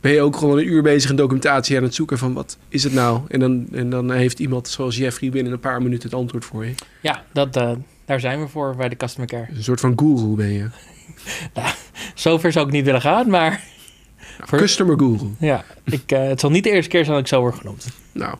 ben 0.00 0.12
je 0.12 0.20
ook 0.20 0.36
gewoon 0.36 0.58
een 0.58 0.66
uur 0.68 0.82
bezig 0.82 1.10
in 1.10 1.16
documentatie 1.16 1.76
aan 1.76 1.82
het 1.82 1.94
zoeken 1.94 2.18
van 2.18 2.32
wat 2.32 2.58
is 2.68 2.84
het 2.84 2.92
nou? 2.92 3.20
En 3.28 3.40
dan, 3.40 3.66
en 3.72 3.90
dan 3.90 4.10
heeft 4.12 4.38
iemand 4.38 4.68
zoals 4.68 4.96
Jeffrey 4.96 5.30
binnen 5.30 5.52
een 5.52 5.60
paar 5.60 5.82
minuten 5.82 6.08
het 6.08 6.18
antwoord 6.18 6.44
voor 6.44 6.64
je. 6.64 6.74
Ja, 7.00 7.24
dat, 7.32 7.56
eh, 7.56 7.72
daar 8.04 8.20
zijn 8.20 8.40
we 8.40 8.48
voor 8.48 8.76
bij 8.76 8.88
de 8.88 8.96
Customer 8.96 9.28
Care. 9.28 9.46
Een 9.56 9.62
soort 9.62 9.80
van 9.80 9.92
guru 9.96 10.34
ben 10.34 10.52
je. 10.52 10.68
Zover 12.14 12.52
zou 12.52 12.66
ik 12.66 12.72
niet 12.72 12.84
willen 12.84 13.00
gaan, 13.00 13.28
maar 13.30 13.62
Voor- 14.40 14.58
Customer 14.58 14.98
guru. 14.98 15.26
ja, 15.38 15.64
ik, 15.84 16.10
het 16.10 16.40
zal 16.40 16.50
niet 16.50 16.64
de 16.64 16.70
eerste 16.70 16.90
keer 16.90 17.04
zijn 17.04 17.16
dat 17.16 17.24
ik 17.24 17.28
zo 17.32 17.40
word 17.40 17.54
genoemd. 17.54 17.86
Nou, 18.12 18.34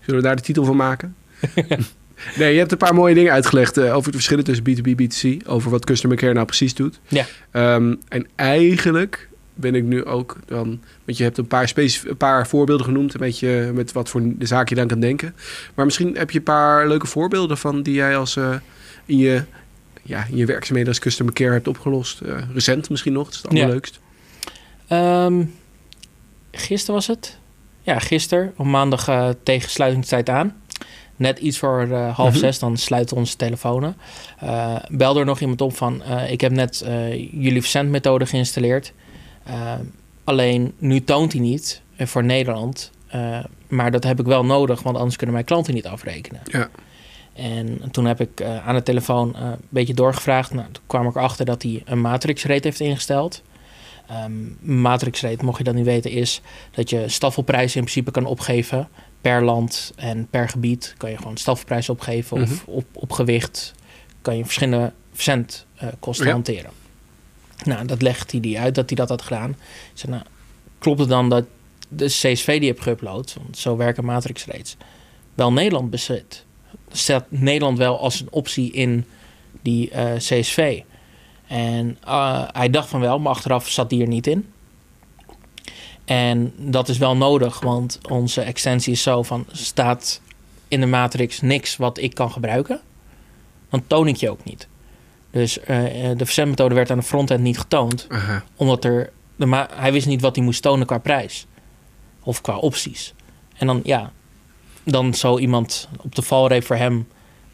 zullen 0.00 0.20
we 0.20 0.26
daar 0.26 0.36
de 0.36 0.42
titel 0.42 0.64
van 0.64 0.76
maken? 0.76 1.16
nee, 2.36 2.52
je 2.52 2.58
hebt 2.58 2.72
een 2.72 2.78
paar 2.78 2.94
mooie 2.94 3.14
dingen 3.14 3.32
uitgelegd 3.32 3.76
eh, 3.76 3.96
over 3.96 4.10
de 4.10 4.16
verschillen 4.16 4.44
tussen 4.44 4.64
B2B 4.64 4.98
en 4.98 5.10
B2C. 5.10 5.46
Over 5.46 5.70
wat 5.70 5.84
Customer 5.84 6.16
Care 6.16 6.32
nou 6.32 6.46
precies 6.46 6.74
doet. 6.74 7.00
Ja. 7.08 7.26
Ehm, 7.50 7.94
en 8.08 8.26
eigenlijk 8.36 9.28
ben 9.54 9.74
ik 9.74 9.84
nu 9.84 10.04
ook 10.04 10.36
dan... 10.46 10.80
Want 11.04 11.18
je 11.18 11.24
hebt 11.24 11.38
een 11.38 11.46
paar, 11.46 11.72
een 11.74 12.16
paar 12.16 12.48
voorbeelden 12.48 12.86
genoemd... 12.86 13.14
Een 13.14 13.20
beetje 13.20 13.70
met 13.74 13.92
wat 13.92 14.08
voor 14.08 14.22
de 14.24 14.46
zaak 14.46 14.68
je 14.68 14.74
dan 14.74 14.86
kan 14.86 15.00
denken. 15.00 15.34
Maar 15.74 15.84
misschien 15.84 16.16
heb 16.16 16.30
je 16.30 16.38
een 16.38 16.44
paar 16.44 16.88
leuke 16.88 17.06
voorbeelden 17.06 17.58
van... 17.58 17.82
die 17.82 17.94
jij 17.94 18.16
als 18.16 18.36
eh, 18.36 18.54
in 19.04 19.18
je 19.18 19.42
ja, 20.02 20.26
in 20.30 20.36
je 20.36 20.46
werkzaamheden 20.46 20.88
als 20.92 20.98
customer 21.00 21.32
care 21.32 21.52
hebt 21.52 21.68
opgelost? 21.68 22.20
Eh, 22.20 22.36
recent 22.54 22.90
misschien 22.90 23.12
nog, 23.12 23.24
dat 23.24 23.34
is 23.34 23.42
het 23.42 23.52
Ja. 23.52 23.58
allerleukst. 23.62 24.00
Ehm 24.88 25.42
gisteren 26.52 26.94
was 26.94 27.06
het? 27.06 27.38
Ja, 27.82 27.98
gisteren. 27.98 28.52
Op 28.56 28.66
maandag 28.66 29.08
eh, 29.08 29.28
tegen 29.42 29.70
sluitingstijd 29.70 30.28
aan. 30.28 30.61
Net 31.22 31.38
iets 31.38 31.58
voor 31.58 31.88
eh, 31.90 32.16
half 32.16 32.28
Mhm. 32.30 32.38
zes, 32.38 32.58
dan 32.58 32.76
sluiten 32.76 33.16
onze 33.16 33.36
telefoons. 33.36 33.86
Eh 34.38 34.74
belde 34.88 35.20
er 35.20 35.26
nog 35.26 35.40
iemand 35.40 35.60
op 35.60 35.76
van... 35.76 36.02
eh, 36.02 36.30
ik 36.30 36.40
heb 36.40 36.52
net 36.52 36.84
jullie 37.32 37.60
verzendmethode 37.60 38.26
geïnstalleerd. 38.26 38.92
Alleen 40.24 40.72
nu 40.78 41.04
toont 41.04 41.32
hij 41.32 41.40
niet 41.40 41.82
voor 41.98 42.24
Nederland. 42.24 42.90
Maar 43.68 43.90
dat 43.90 44.04
heb 44.04 44.20
ik 44.20 44.26
wel 44.26 44.44
nodig, 44.44 44.82
want 44.82 44.96
anders 44.96 45.16
kunnen 45.16 45.34
mijn 45.34 45.46
klanten 45.46 45.74
niet 45.74 45.86
afrekenen. 45.86 46.40
Ja. 46.44 46.68
En 47.32 47.90
toen 47.90 48.04
heb 48.04 48.20
ik 48.20 48.42
aan 48.64 48.74
de 48.74 48.82
telefoon 48.82 49.36
een 49.36 49.56
beetje 49.68 49.94
doorgevraagd. 49.94 50.54
Nou, 50.54 50.66
toen 50.72 50.82
kwam 50.86 51.06
ik 51.06 51.16
erachter 51.16 51.44
dat 51.44 51.62
hij 51.62 51.82
een 51.84 52.00
matrix 52.00 52.44
rate 52.44 52.68
heeft 52.68 52.80
ingesteld. 52.80 53.42
Ehm 54.08 54.32
matrix 54.80 55.20
rate, 55.22 55.44
mocht 55.44 55.58
je 55.58 55.64
dat 55.64 55.74
niet 55.74 55.84
weten, 55.84 56.10
is 56.10 56.40
dat 56.70 56.90
je 56.90 57.08
staffelprijzen 57.08 57.76
in 57.78 57.82
principe 57.84 58.10
kan 58.10 58.24
opgeven 58.26 58.88
per 59.22 59.42
land 59.44 59.92
en 59.96 60.26
per 60.30 60.48
gebied. 60.48 60.94
Kan 60.96 61.10
je 61.10 61.16
gewoon 61.16 61.36
staffelprijs 61.36 61.88
opgeven 61.88 62.40
Mhm. 62.40 62.52
of 62.52 62.64
op, 62.66 62.84
op 62.92 63.12
gewicht 63.12 63.74
kan 64.22 64.36
je 64.36 64.44
verschillende 64.44 64.92
verzendkosten 65.12 66.26
Ja. 66.26 66.32
hanteren. 66.32 66.70
Nou, 67.64 67.86
dat 67.86 68.02
legt 68.02 68.30
hij 68.30 68.40
die 68.40 68.58
uit 68.58 68.74
dat 68.74 68.86
hij 68.88 68.96
dat 68.96 69.08
had 69.08 69.22
gedaan. 69.22 69.56
Zei, 69.92 70.12
nou, 70.12 70.24
klopt 70.78 71.00
het 71.00 71.08
dan 71.08 71.28
dat 71.28 71.44
de 71.88 72.06
CSV 72.06 72.58
die 72.60 72.68
hebt 72.68 72.88
geüpload, 72.88 73.34
want 73.42 73.58
zo 73.58 73.76
werken 73.76 74.04
matrix 74.04 74.44
rates, 74.44 74.76
wel 75.34 75.52
Nederland 75.52 75.90
bezit? 75.90 76.44
Staat 76.92 77.24
Nederland 77.28 77.78
wel 77.78 77.98
als 78.00 78.20
een 78.20 78.28
optie 78.30 78.72
in 78.72 79.04
die 79.62 79.90
eh, 79.90 80.14
CSV? 80.16 80.80
En 81.46 81.98
eh, 82.04 82.42
hij 82.52 82.70
dacht 82.70 82.88
van 82.88 83.00
wel, 83.00 83.18
maar 83.18 83.32
achteraf 83.32 83.68
zat 83.68 83.90
die 83.90 84.02
er 84.02 84.08
niet 84.08 84.26
in. 84.26 84.51
En 86.04 86.52
dat 86.56 86.88
is 86.88 86.98
wel 86.98 87.16
nodig, 87.16 87.60
want 87.60 87.98
onze 88.08 88.40
extensie 88.40 88.92
is 88.92 89.02
zo 89.02 89.22
van... 89.22 89.46
staat 89.52 90.20
in 90.68 90.80
de 90.80 90.86
matrix 90.86 91.40
niks 91.40 91.76
wat 91.76 91.98
ik 91.98 92.14
kan 92.14 92.30
gebruiken... 92.30 92.80
dan 93.70 93.86
toon 93.86 94.08
ik 94.08 94.16
je 94.16 94.30
ook 94.30 94.44
niet. 94.44 94.68
Dus 95.30 95.60
eh, 95.60 96.10
eh, 96.10 96.18
de 96.18 96.24
verzendmethode 96.24 96.74
werd 96.74 96.90
aan 96.90 96.98
de 96.98 97.04
frontend 97.04 97.42
niet 97.42 97.58
getoond... 97.58 98.06
Aha. 98.08 98.44
omdat 98.56 98.84
er 98.84 99.12
de 99.36 99.66
hij 99.74 99.92
wist 99.92 100.06
niet 100.06 100.20
wat 100.20 100.36
hij 100.36 100.44
moest 100.44 100.62
tonen 100.62 100.86
qua 100.86 100.98
prijs. 100.98 101.46
Of 102.22 102.40
qua 102.40 102.56
opties. 102.56 103.14
En 103.56 103.66
dan, 103.66 103.80
ja, 103.84 104.12
dan 104.82 105.14
zou 105.14 105.40
iemand 105.40 105.88
op 106.02 106.14
de 106.14 106.22
valreep 106.22 106.64
voor 106.64 106.76
hem 106.76 107.08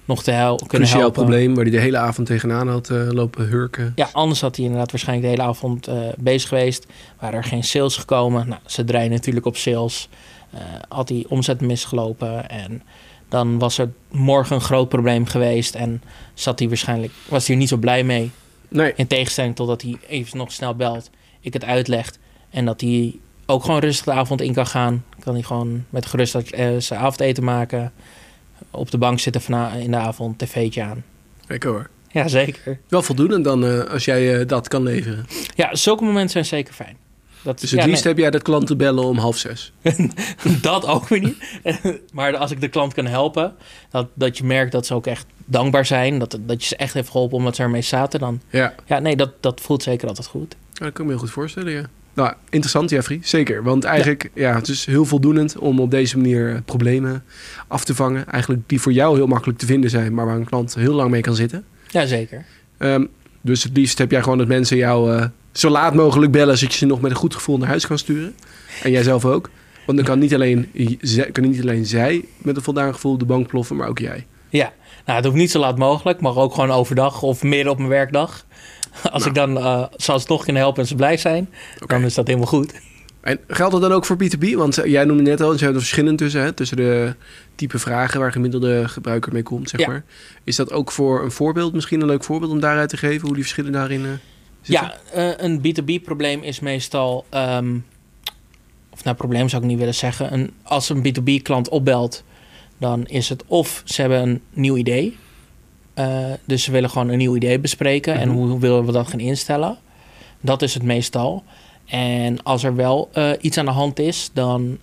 nog 0.09 0.23
te 0.23 0.31
hel 0.31 0.57
kunnen 0.57 0.69
Cruciaal 0.69 1.01
helpen. 1.01 1.23
probleem 1.23 1.55
waar 1.55 1.65
hij 1.65 1.73
de 1.73 1.81
hele 1.81 1.99
avond 1.99 2.27
tegenaan 2.27 2.69
had 2.69 2.91
eh, 2.91 3.09
lopen 3.11 3.49
hurken. 3.49 3.93
Ja, 3.95 4.09
anders 4.13 4.41
had 4.41 4.57
hij 4.57 4.65
inderdaad 4.65 4.91
waarschijnlijk 4.91 5.29
de 5.29 5.37
hele 5.37 5.51
avond 5.51 5.87
eh, 5.87 5.97
bezig 6.19 6.49
geweest. 6.49 6.87
Waren 7.19 7.39
er 7.39 7.45
geen 7.45 7.65
sales 7.65 7.97
gekomen. 7.97 8.49
Nou, 8.49 8.61
ze 8.67 8.85
draaien 8.85 9.11
natuurlijk 9.11 9.47
op 9.47 9.57
sales. 9.57 10.09
Eh, 10.51 10.61
had 10.89 11.09
hij 11.09 11.25
omzet 11.29 11.61
misgelopen. 11.61 12.49
En 12.51 12.83
dan 13.29 13.59
was 13.59 13.79
er 13.79 13.91
morgen 14.11 14.57
een 14.57 14.63
groot 14.63 14.89
probleem 14.89 15.27
geweest. 15.27 15.75
En 15.75 16.03
zat 16.35 16.59
hij 16.59 16.69
waarschijnlijk, 16.69 17.13
was 17.29 17.47
hij 17.47 17.55
er 17.55 17.61
niet 17.61 17.71
zo 17.71 17.77
blij 17.77 18.05
mee. 18.05 18.31
Nee, 18.69 18.93
In 18.97 19.07
tegenstelling 19.07 19.57
totdat 19.57 19.83
hij 19.83 19.97
even 20.09 20.39
nog 20.39 20.53
snel 20.53 20.75
belt. 20.75 21.11
Ik 21.41 21.53
het 21.53 21.65
uitlegt. 21.65 22.19
En 22.51 22.65
dat 22.65 22.81
hij 22.81 23.15
ook 23.47 23.65
gewoon 23.65 23.81
rustig 23.81 24.05
de 24.05 24.13
avond 24.13 24.41
in 24.41 24.53
kan 24.53 24.67
gaan. 24.67 25.05
Kan 25.21 25.35
hij 25.35 25.43
gewoon 25.43 25.85
met 25.91 26.07
gerust 26.07 26.37
zijn 26.79 27.01
avondeten 27.01 27.45
maken. 27.45 27.93
Op 28.79 28.91
de 28.91 28.99
bank 28.99 29.21
zitten 29.21 29.43
in 29.81 29.91
de 29.91 29.97
avond, 29.97 30.39
tv'tje 30.39 30.83
aan. 30.83 31.05
lekker 31.47 31.71
hoor. 31.71 31.89
Ja, 32.11 32.29
zeker. 32.29 32.79
Wel 32.89 33.03
voldoende 33.03 33.41
dan 33.41 33.65
eh, 33.65 33.85
als 33.85 34.05
jij 34.05 34.41
eh, 34.41 34.47
dat 34.47 34.69
kan 34.69 34.83
leveren. 34.83 35.27
Ja, 35.55 35.75
zulke 35.75 36.05
momenten 36.05 36.31
zijn 36.31 36.45
zeker 36.45 36.75
fijn. 36.75 36.97
Dat, 37.43 37.61
Dus 37.61 37.71
het 37.71 37.81
ja, 37.81 37.87
liefst 37.87 38.05
nee, 38.05 38.13
heb 38.13 38.23
jij 38.23 38.31
dat 38.31 38.43
klanten 38.43 38.77
bellen 38.77 39.05
om 39.05 39.19
half 39.19 39.37
zes. 39.37 39.73
dat 40.63 40.87
ook 40.87 41.09
weer 41.09 41.21
niet. 41.21 41.61
maar 42.13 42.37
als 42.37 42.51
ik 42.51 42.61
de 42.61 42.69
klant 42.69 42.95
kan 42.95 43.07
helpen, 43.07 43.55
dat, 43.91 44.09
dat 44.15 44.39
je 44.39 44.45
merkt 44.45 44.73
dat 44.73 44.87
ze 44.87 44.95
ook 44.95 45.07
echt 45.07 45.27
dankbaar 45.45 45.87
zijn. 45.87 46.19
Dat, 46.19 46.39
dat 46.41 46.63
je 46.63 46.69
ze 46.69 46.77
echt 46.77 46.95
heeft 46.95 47.11
geholpen 47.11 47.37
omdat 47.37 47.57
ze 47.57 47.63
ermee 47.63 47.83
zaten. 47.83 48.21
Dan, 48.21 48.41
Ja, 48.51 48.75
ja, 48.87 48.99
nee, 48.99 49.17
dat, 49.17 49.31
dat 49.41 49.61
voelt 49.61 49.83
zeker 49.83 50.09
altijd 50.09 50.27
goed. 50.27 50.57
Ja, 50.73 50.85
dat 50.85 50.93
kan 50.93 51.05
ik 51.05 51.11
me 51.11 51.17
heel 51.17 51.19
goed 51.19 51.31
voorstellen, 51.31 51.73
ja. 51.73 51.85
Nou, 52.19 52.33
interessant, 52.51 52.91
Jeffrey. 52.91 53.19
Zeker. 53.23 53.63
Want 53.63 53.85
eigenlijk, 53.85 54.31
ja. 54.35 54.55
het 54.55 54.69
is 54.69 54.87
heel 54.87 55.05
voldoenend 55.05 55.59
om 55.59 55.81
op 55.81 55.91
deze 55.91 56.17
manier 56.17 56.55
eh, 56.55 56.61
problemen 56.65 57.25
af 57.69 57.85
te 57.85 57.95
vangen. 57.95 58.27
Eigenlijk 58.27 58.63
die 58.67 58.81
voor 58.81 58.93
jou 58.93 59.17
heel 59.17 59.27
makkelijk 59.27 59.59
te 59.59 59.67
vinden 59.67 59.91
zijn, 59.91 60.15
maar 60.15 60.27
waar 60.27 60.37
een 60.37 60.45
klant 60.45 60.75
heel 60.75 60.95
lang 60.95 61.11
mee 61.11 61.21
kan 61.21 61.35
zitten. 61.35 61.65
Ja, 61.89 62.07
zeker. 62.07 62.45
Ehm, 62.79 63.05
dus 63.41 63.63
het 63.63 63.77
liefst 63.77 63.99
heb 63.99 64.11
jij 64.11 64.23
gewoon 64.23 64.39
dat 64.39 64.47
mensen 64.47 64.77
jou 64.77 65.15
eh, 65.17 65.25
zo 65.53 65.69
laat 65.69 65.95
mogelijk 65.95 66.33
bellen, 66.33 66.59
zodat 66.59 66.73
je 66.73 66.79
ze 66.79 66.87
nog 66.87 67.01
met 67.01 67.11
een 67.11 67.17
goed 67.17 67.35
gevoel 67.35 67.59
naar 67.59 67.69
huis 67.69 67.87
kan 67.87 67.99
sturen. 67.99 68.35
En 68.83 68.91
jij 68.91 69.03
zelf 69.03 69.25
ook. 69.25 69.51
Want 69.87 69.99
dan 69.99 70.07
kan 70.07 70.19
niet 70.19 70.35
alleen, 70.35 70.71
kan 71.33 71.49
niet 71.51 71.61
alleen 71.61 71.87
zij 71.87 72.25
met 72.39 72.57
een 72.57 72.63
voldaan 72.63 72.95
gevoel 72.95 73.19
de 73.19 73.25
bank 73.25 73.47
ploffen, 73.47 73.77
maar 73.77 73.89
ook 73.89 73.99
jij. 73.99 74.27
Ja, 74.49 74.73
nou, 75.05 75.17
het 75.17 75.25
hoeft 75.25 75.37
niet 75.37 75.51
zo 75.51 75.59
laat 75.59 75.79
mogelijk, 75.79 76.21
maar 76.21 76.37
ook 76.37 76.55
gewoon 76.55 76.71
overdag 76.71 77.23
of 77.23 77.43
midden 77.43 77.73
op 77.73 77.79
mijn 77.79 77.91
werkdag. 77.91 78.47
Als 79.13 79.25
Nou. 79.25 79.29
ik 79.29 79.35
dan 79.35 79.59
eh 79.59 79.85
zou 79.97 80.19
ze 80.19 80.27
nog 80.29 80.45
kunnen 80.45 80.63
helpen 80.63 80.83
en 80.83 80.89
ze 80.89 80.95
blij 80.95 81.17
zijn, 81.17 81.49
dan 81.87 82.05
is 82.05 82.15
dat 82.15 82.27
helemaal 82.27 82.49
goed. 82.49 82.73
En 83.21 83.39
geldt 83.49 83.73
dat 83.73 83.81
dan 83.81 83.93
ook 83.93 84.05
voor 84.05 84.17
B2B? 84.17 84.55
Want 84.55 84.79
eh, 84.79 84.91
jij 84.91 85.05
noemde 85.05 85.23
net 85.23 85.41
al, 85.41 85.53
er 85.53 85.59
zijn 85.59 85.73
er 85.73 85.79
verschillen 85.79 86.17
tussen, 86.17 86.41
hè, 86.43 86.53
tussen 86.53 86.77
de 86.77 87.15
type 87.55 87.79
vragen 87.79 88.21
waar 88.21 88.33
gemiddelde 88.33 88.89
gebruiker 88.89 89.33
mee 89.33 89.43
komt, 89.43 89.69
zeg 89.71 89.81
Ja. 89.81 89.87
maar. 89.89 90.05
Is 90.45 90.57
dat 90.57 90.73
ook 90.73 90.93
voor 90.93 91.25
een 91.25 91.31
voorbeeld, 91.31 91.73
misschien 91.73 92.01
een 92.01 92.07
leuk 92.07 92.25
voorbeeld 92.25 92.51
om 92.53 92.61
daaruit 92.61 92.89
te 92.89 92.97
geven, 92.97 93.21
hoe 93.27 93.35
die 93.35 93.43
verschillen 93.43 93.73
daarin 93.73 94.05
eh, 94.05 94.11
zitten? 94.63 94.93
Ja, 95.13 95.13
eh, 95.13 95.45
een 95.47 95.59
B2B-probleem 95.61 96.43
is 96.43 96.61
meestal, 96.61 97.25
ehm, 97.29 97.77
of 98.91 99.05
nou, 99.05 99.17
probleem 99.17 99.49
zou 99.49 99.63
ik 99.63 99.69
niet 99.69 99.79
willen 99.79 99.95
zeggen. 99.95 100.33
Een, 100.33 100.51
als 100.63 100.89
een 100.89 101.03
B2B-klant 101.07 101.69
opbelt, 101.69 102.25
dan 102.79 103.07
is 103.07 103.29
het 103.29 103.45
of 103.47 103.83
ze 103.85 104.01
hebben 104.01 104.23
een 104.23 104.41
nieuw 104.53 104.77
idee. 104.77 105.17
Eh, 105.99 106.25
dus 106.45 106.63
ze 106.63 106.71
willen 106.71 106.91
gewoon 106.91 107.09
een 107.09 107.19
nieuw 107.19 107.37
idee 107.37 107.59
bespreken 107.59 108.15
en 108.15 108.29
Mhm. 108.29 108.39
hoe 108.39 108.59
willen 108.59 108.85
we 108.87 108.93
dat 108.93 109.09
gaan 109.09 109.21
instellen. 109.21 109.77
Dat 110.41 110.63
is 110.63 110.75
het 110.75 110.83
meestal. 110.83 111.43
En 111.87 112.43
als 112.43 112.65
er 112.65 112.75
wel 112.77 113.09
eh, 113.13 113.31
iets 113.41 113.59
aan 113.59 113.65
de 113.65 113.71
hand 113.71 113.99
is, 113.99 114.31
dan 114.33 114.79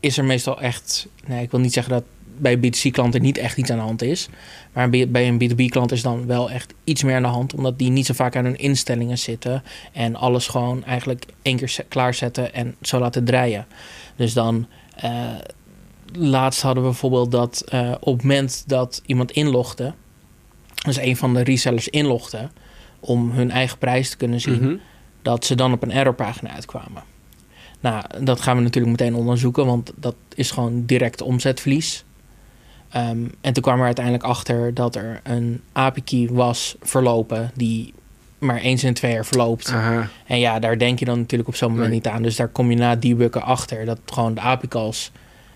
is 0.00 0.18
er 0.18 0.24
meestal 0.24 0.60
echt. 0.60 1.06
Nee, 1.26 1.42
ik 1.42 1.50
wil 1.50 1.60
niet 1.60 1.72
zeggen 1.72 1.92
dat 1.92 2.02
bij 2.38 2.56
B2C-klanten 2.58 3.22
niet 3.22 3.38
echt 3.38 3.56
iets 3.56 3.70
aan 3.70 3.76
de 3.76 3.82
hand 3.82 4.02
is. 4.02 4.28
Maar 4.72 4.90
bij 4.90 5.28
een 5.28 5.38
B2B-klant 5.38 5.92
is 5.92 6.02
dan 6.02 6.26
wel 6.26 6.50
echt 6.50 6.74
iets 6.84 7.02
meer 7.02 7.14
aan 7.16 7.22
de 7.22 7.28
hand. 7.28 7.54
Omdat 7.54 7.78
die 7.78 7.90
niet 7.90 8.06
zo 8.06 8.14
vaak 8.14 8.36
aan 8.36 8.44
hun 8.44 8.58
instellingen 8.58 9.18
zitten. 9.18 9.62
En 9.92 10.16
alles 10.16 10.46
gewoon 10.48 10.84
eigenlijk 10.84 11.24
één 11.42 11.56
keer 11.56 11.68
ze- 11.68 11.84
klaarzetten 11.88 12.54
en 12.54 12.74
zo 12.82 12.98
laten 12.98 13.24
draaien. 13.24 13.66
Dus 14.16 14.32
dan. 14.32 14.66
eh, 14.96 15.10
laatst 16.12 16.62
hadden 16.62 16.82
we 16.82 16.88
bijvoorbeeld 16.88 17.30
dat 17.30 17.64
op 18.00 18.12
het 18.12 18.22
moment 18.22 18.64
dat 18.66 19.02
iemand 19.06 19.30
inlogde. 19.30 19.92
Dus 20.84 20.96
een 20.98 21.16
van 21.16 21.34
de 21.34 21.42
resellers 21.42 21.88
inlogde. 21.88 22.48
Om 23.00 23.30
hun 23.30 23.50
eigen 23.50 23.78
prijs 23.78 24.10
te 24.10 24.16
kunnen 24.16 24.40
zien 24.40 24.62
Mhm. 24.62 24.76
dat 25.22 25.44
ze 25.44 25.54
dan 25.54 25.72
op 25.72 25.82
een 25.82 25.92
errorpagina 25.92 26.50
uitkwamen. 26.54 27.02
Nou, 27.80 28.04
dat 28.20 28.40
gaan 28.40 28.56
we 28.56 28.62
natuurlijk 28.62 29.00
meteen 29.00 29.14
onderzoeken, 29.14 29.66
want 29.66 29.92
dat 29.96 30.14
is 30.34 30.50
gewoon 30.50 30.86
direct 30.86 31.22
omzetverlies. 31.22 32.04
Ehm, 32.90 33.18
en 33.40 33.52
toen 33.52 33.62
kwam 33.62 33.78
er 33.78 33.84
uiteindelijk 33.84 34.24
achter 34.24 34.74
dat 34.74 34.94
er 34.96 35.20
een 35.22 35.60
API-key 35.72 36.28
was 36.30 36.76
verlopen 36.80 37.50
die 37.54 37.94
maar 38.38 38.56
eens 38.58 38.84
in 38.84 38.94
twee 38.94 39.12
jaar 39.12 39.26
verloopt. 39.26 39.68
Aha. 39.70 40.08
En 40.26 40.38
ja, 40.38 40.58
daar 40.58 40.78
denk 40.78 40.98
je 40.98 41.04
dan 41.04 41.18
natuurlijk 41.18 41.48
op 41.48 41.54
zo'n 41.56 41.70
moment 41.70 41.88
Nee. 41.88 41.96
niet 41.96 42.06
aan. 42.08 42.22
Dus 42.22 42.36
daar 42.36 42.48
kom 42.48 42.70
je 42.70 42.76
na 42.76 42.96
debuggen 42.96 43.42
achter 43.42 43.84
dat 43.84 43.98
gewoon 44.06 44.34
de 44.34 44.40
API-calls 44.40 45.10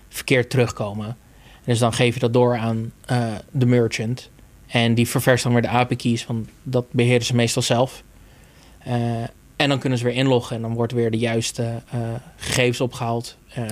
verkeerd 0.09 0.49
terugkomen. 0.49 1.17
Dus 1.63 1.79
dan 1.79 1.93
geef 1.93 2.13
je 2.13 2.19
dat 2.19 2.33
door 2.33 2.57
aan 2.57 2.91
eh, 3.05 3.27
de 3.51 3.65
merchant. 3.65 4.29
En 4.67 4.93
die 4.93 5.07
ververst 5.07 5.43
dan 5.43 5.53
weer 5.53 5.61
de 5.61 5.67
API-keys, 5.67 6.25
want 6.25 6.47
dat 6.63 6.85
beheren 6.91 7.25
ze 7.25 7.35
meestal 7.35 7.61
zelf. 7.61 8.03
Eh, 8.79 9.23
en 9.55 9.69
dan 9.69 9.79
kunnen 9.79 9.97
ze 9.97 10.05
weer 10.05 10.13
inloggen 10.13 10.55
en 10.55 10.61
dan 10.61 10.73
wordt 10.73 10.93
weer 10.93 11.11
de 11.11 11.17
juiste 11.17 11.81
eh, 11.91 11.99
gegevens 12.35 12.81
opgehaald 12.81 13.37
eh, 13.53 13.63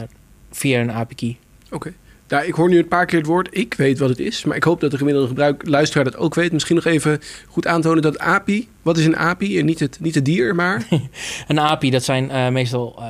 via 0.51 0.79
een 0.79 0.91
API-key. 0.91 1.37
Oké. 1.71 1.93
Nou, 2.27 2.45
ik 2.45 2.53
hoor 2.53 2.69
nu 2.69 2.77
een 2.77 2.87
paar 2.87 3.05
keer 3.05 3.17
het 3.17 3.27
woord 3.27 3.57
ik 3.57 3.73
weet 3.73 3.99
wat 3.99 4.09
het 4.09 4.19
is, 4.19 4.43
maar 4.43 4.55
ik 4.55 4.63
hoop 4.63 4.79
dat 4.79 4.91
de 4.91 4.97
gemiddelde 4.97 5.27
gebruik, 5.27 5.67
luisteraar 5.67 6.03
dat 6.03 6.17
ook 6.17 6.35
weet. 6.35 6.51
Misschien 6.51 6.75
nog 6.75 6.85
even 6.85 7.21
goed 7.47 7.67
aantonen 7.67 8.01
dat 8.01 8.19
API, 8.19 8.67
wat 8.81 8.97
is 8.97 9.05
een 9.05 9.17
API? 9.17 9.59
En 9.59 9.65
niet 9.65 9.79
het, 9.79 9.99
niet 9.99 10.15
het 10.15 10.25
dier, 10.25 10.55
maar... 10.55 10.87
Een 11.47 11.59
API, 11.59 11.89
dat 11.89 12.03
zijn 12.03 12.53
meestal 12.53 13.03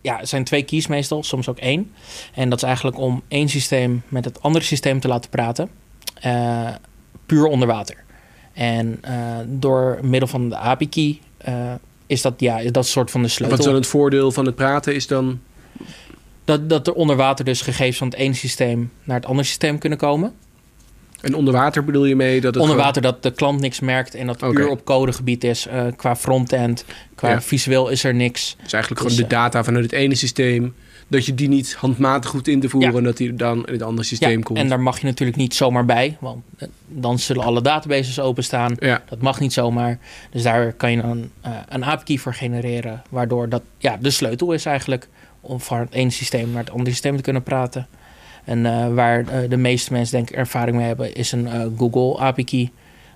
ja, 0.00 0.24
zijn 0.24 0.44
twee 0.44 0.62
keys 0.62 0.86
meestal, 0.86 1.22
soms 1.22 1.48
ook 1.48 1.58
één. 1.58 1.92
En 2.34 2.48
dat 2.48 2.58
is 2.58 2.64
eigenlijk 2.64 2.98
om 2.98 3.22
één 3.28 3.48
systeem 3.48 4.02
met 4.08 4.24
het 4.24 4.42
andere 4.42 4.64
systeem 4.64 5.00
te 5.00 5.08
laten 5.08 5.30
praten. 5.30 5.70
Puur 7.28 7.44
onder 7.46 7.68
water. 7.68 7.96
En 8.52 8.98
eh, 9.00 9.14
door 9.46 9.98
middel 10.02 10.28
van 10.28 10.48
de 10.48 10.56
API-key 10.56 11.18
eh, 11.38 11.72
is 12.06 12.22
dat, 12.22 12.34
ja, 12.36 12.58
is 12.58 12.72
dat 12.72 12.86
soort 12.86 13.10
van 13.10 13.20
de 13.20 13.26
Wat 13.26 13.36
sleutel. 13.36 13.58
is 13.58 13.64
dan 13.64 13.74
het 13.74 13.86
voordeel 13.86 14.32
van 14.32 14.46
het 14.46 14.54
praten 14.54 14.94
is 14.94 15.06
dan... 15.06 15.40
Dat, 16.44 16.68
dat 16.68 16.86
er 16.86 16.92
onder 16.92 17.16
water 17.16 17.44
dus 17.44 17.60
gegevens 17.60 17.96
van 17.98 18.08
het 18.08 18.16
ene 18.16 18.34
systeem 18.34 18.90
naar 19.04 19.16
het 19.16 19.26
andere 19.26 19.46
systeem 19.46 19.78
kunnen 19.78 19.98
komen. 19.98 20.32
En 21.20 21.34
onder 21.34 21.54
water 21.54 21.84
bedoel 21.84 22.04
je 22.04 22.16
mee 22.16 22.34
dat 22.40 22.54
het 22.54 22.62
Onder 22.62 22.68
gewoon- 22.70 22.84
water 22.84 23.02
dat 23.02 23.22
de 23.22 23.30
klant 23.30 23.60
niks 23.60 23.80
merkt 23.80 24.14
en 24.14 24.26
dat 24.26 24.40
het 24.40 24.54
puur 24.54 24.68
op 24.68 24.84
codegebied 24.84 25.44
is. 25.44 25.66
eh, 25.66 25.84
qua 25.96 26.16
frontend, 26.16 26.84
qua 27.14 27.28
Ja. 27.30 27.40
visueel 27.42 27.88
is 27.88 28.04
er 28.04 28.14
niks. 28.14 28.56
Dus 28.62 28.72
eigenlijk 28.72 29.02
Dus, 29.02 29.12
gewoon 29.12 29.28
de 29.28 29.34
data 29.34 29.64
vanuit 29.64 29.84
het 29.84 29.92
ene 29.92 30.14
systeem. 30.14 30.74
Dat 31.10 31.26
je 31.26 31.34
die 31.34 31.48
niet 31.48 31.74
handmatig 31.74 32.30
hoeft 32.30 32.48
in 32.48 32.60
te 32.60 32.68
voeren. 32.68 32.90
Ja. 32.92 32.98
En 32.98 33.04
dat 33.04 33.16
die 33.16 33.34
dan 33.34 33.66
in 33.66 33.72
het 33.72 33.82
andere 33.82 34.06
systeem 34.06 34.38
Ja, 34.38 34.42
komt. 34.42 34.58
en 34.58 34.68
daar 34.68 34.80
mag 34.80 35.00
je 35.00 35.06
natuurlijk 35.06 35.38
niet 35.38 35.54
zomaar 35.54 35.84
bij, 35.84 36.16
want 36.20 36.44
eh, 36.58 36.68
dan 36.86 37.18
zullen 37.18 37.44
alle 37.44 37.62
databases 37.62 38.20
openstaan. 38.20 38.74
Ja, 38.78 39.02
Dat 39.08 39.20
mag 39.20 39.40
niet 39.40 39.52
zomaar. 39.52 39.98
Dus 40.30 40.42
daar 40.42 40.72
kan 40.72 40.90
je 40.90 41.02
dan 41.02 41.30
eh, 41.40 41.52
een 41.68 41.84
API 41.84 42.18
voor 42.18 42.34
genereren, 42.34 43.02
waardoor 43.10 43.48
dat 43.48 43.62
ja, 43.78 43.96
de 44.00 44.10
sleutel 44.10 44.52
is 44.52 44.66
eigenlijk 44.66 45.08
om 45.40 45.60
van 45.60 45.78
het 45.78 45.92
ene 45.92 46.10
systeem 46.10 46.50
naar 46.50 46.60
het 46.62 46.70
andere 46.70 46.90
systeem 46.90 47.16
te 47.16 47.22
kunnen 47.22 47.42
praten. 47.42 47.86
En 48.44 48.66
eh, 48.66 48.94
waar 48.94 49.48
de 49.48 49.56
meeste 49.56 49.92
mensen 49.92 50.16
denk 50.16 50.30
ik 50.30 50.36
ervaring 50.36 50.76
mee 50.76 50.86
hebben, 50.86 51.14
is 51.14 51.32
een 51.32 51.74
Google 51.78 52.18
API 52.18 52.44
key. 52.44 52.70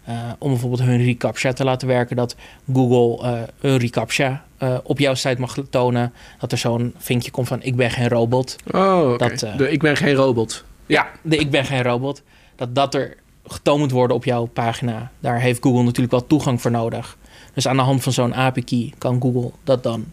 Eh, 0.05 0.15
om 0.39 0.51
bijvoorbeeld 0.51 0.83
hun 0.83 1.05
reCAPTCHA 1.05 1.53
te 1.53 1.65
laten 1.65 1.89
werken. 1.89 2.17
Dat 2.17 2.37
Google 2.73 3.29
eh 3.29 3.43
een 3.61 3.77
reCAPTCHA 3.77 4.45
eh, 4.59 4.79
op 4.83 4.99
jouw 4.99 5.15
site 5.15 5.41
mag 5.41 5.57
tonen. 5.71 6.13
Dat 6.39 6.53
er 6.53 6.59
zo'n 6.59 6.95
vinkje 6.99 7.31
komt 7.31 7.49
van 7.49 7.63
ik 7.63 7.77
ben 7.77 7.91
geen 7.91 8.09
robot. 8.09 8.57
oh. 8.71 9.19
Dat, 9.19 9.39
De 9.57 9.71
Ik 9.71 9.81
ben 9.81 9.97
geen 9.97 10.15
robot. 10.15 10.65
Ja, 10.87 11.11
De 11.23 11.37
ik 11.37 11.51
ben 11.51 11.65
geen 11.65 11.83
robot. 11.83 12.23
Dat 12.57 12.75
dat 12.75 12.95
er 12.95 13.17
getoond 13.47 13.81
moet 13.81 13.91
worden 13.91 14.17
op 14.17 14.25
jouw 14.25 14.45
pagina. 14.45 15.11
Daar 15.21 15.41
heeft 15.41 15.63
Google 15.63 15.83
natuurlijk 15.83 16.11
wel 16.11 16.27
toegang 16.27 16.61
voor 16.61 16.71
nodig. 16.71 17.17
Dus 17.55 17.69
aan 17.69 17.77
de 17.77 17.83
hand 17.83 18.03
van 18.03 18.13
zo'n 18.13 18.35
API 18.35 18.65
key 18.65 18.93
kan 18.99 19.21
Google 19.21 19.51
dat 19.65 19.83
dan 19.83 20.05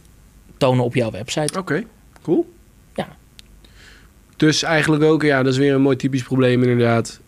tonen 0.58 0.84
op 0.84 0.96
jouw 0.96 1.12
website. 1.12 1.60
oké. 1.60 1.84
Cool. 2.22 2.53
Ja. 2.93 3.08
Dus 4.38 4.63
eigenlijk 4.63 5.03
ook, 5.03 5.22
ja, 5.22 5.43
dat 5.43 5.53
is 5.53 5.60
weer 5.60 5.74
een 5.74 5.81
mooi 5.81 5.96
typisch 5.96 6.24
probleem 6.24 6.63
inderdaad. 6.63 7.19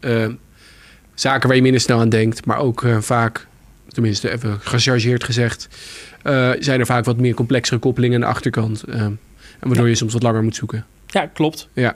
Zaken 1.21 1.47
waar 1.47 1.55
je 1.55 1.61
minder 1.63 1.81
snel 1.81 1.99
aan 1.99 2.09
denkt. 2.09 2.45
Maar 2.45 2.57
ook 2.57 2.83
eh, 2.83 2.97
vaak, 2.97 3.47
tenminste 3.87 4.31
even 4.31 4.59
gechargeerd 4.59 5.23
gezegd... 5.23 5.67
eh, 6.21 6.51
zijn 6.59 6.79
er 6.79 6.85
vaak 6.85 7.05
wat 7.05 7.17
meer 7.17 7.33
complexere 7.33 7.79
koppelingen 7.79 8.15
aan 8.15 8.21
de 8.29 8.35
achterkant. 8.35 8.83
eh, 8.83 9.01
en 9.01 9.19
waardoor 9.59 9.87
je 9.87 9.95
soms 9.95 10.13
wat 10.13 10.23
langer 10.23 10.43
moet 10.43 10.55
zoeken. 10.55 10.85
Ja, 11.07 11.25
klopt. 11.25 11.67
Ja. 11.73 11.95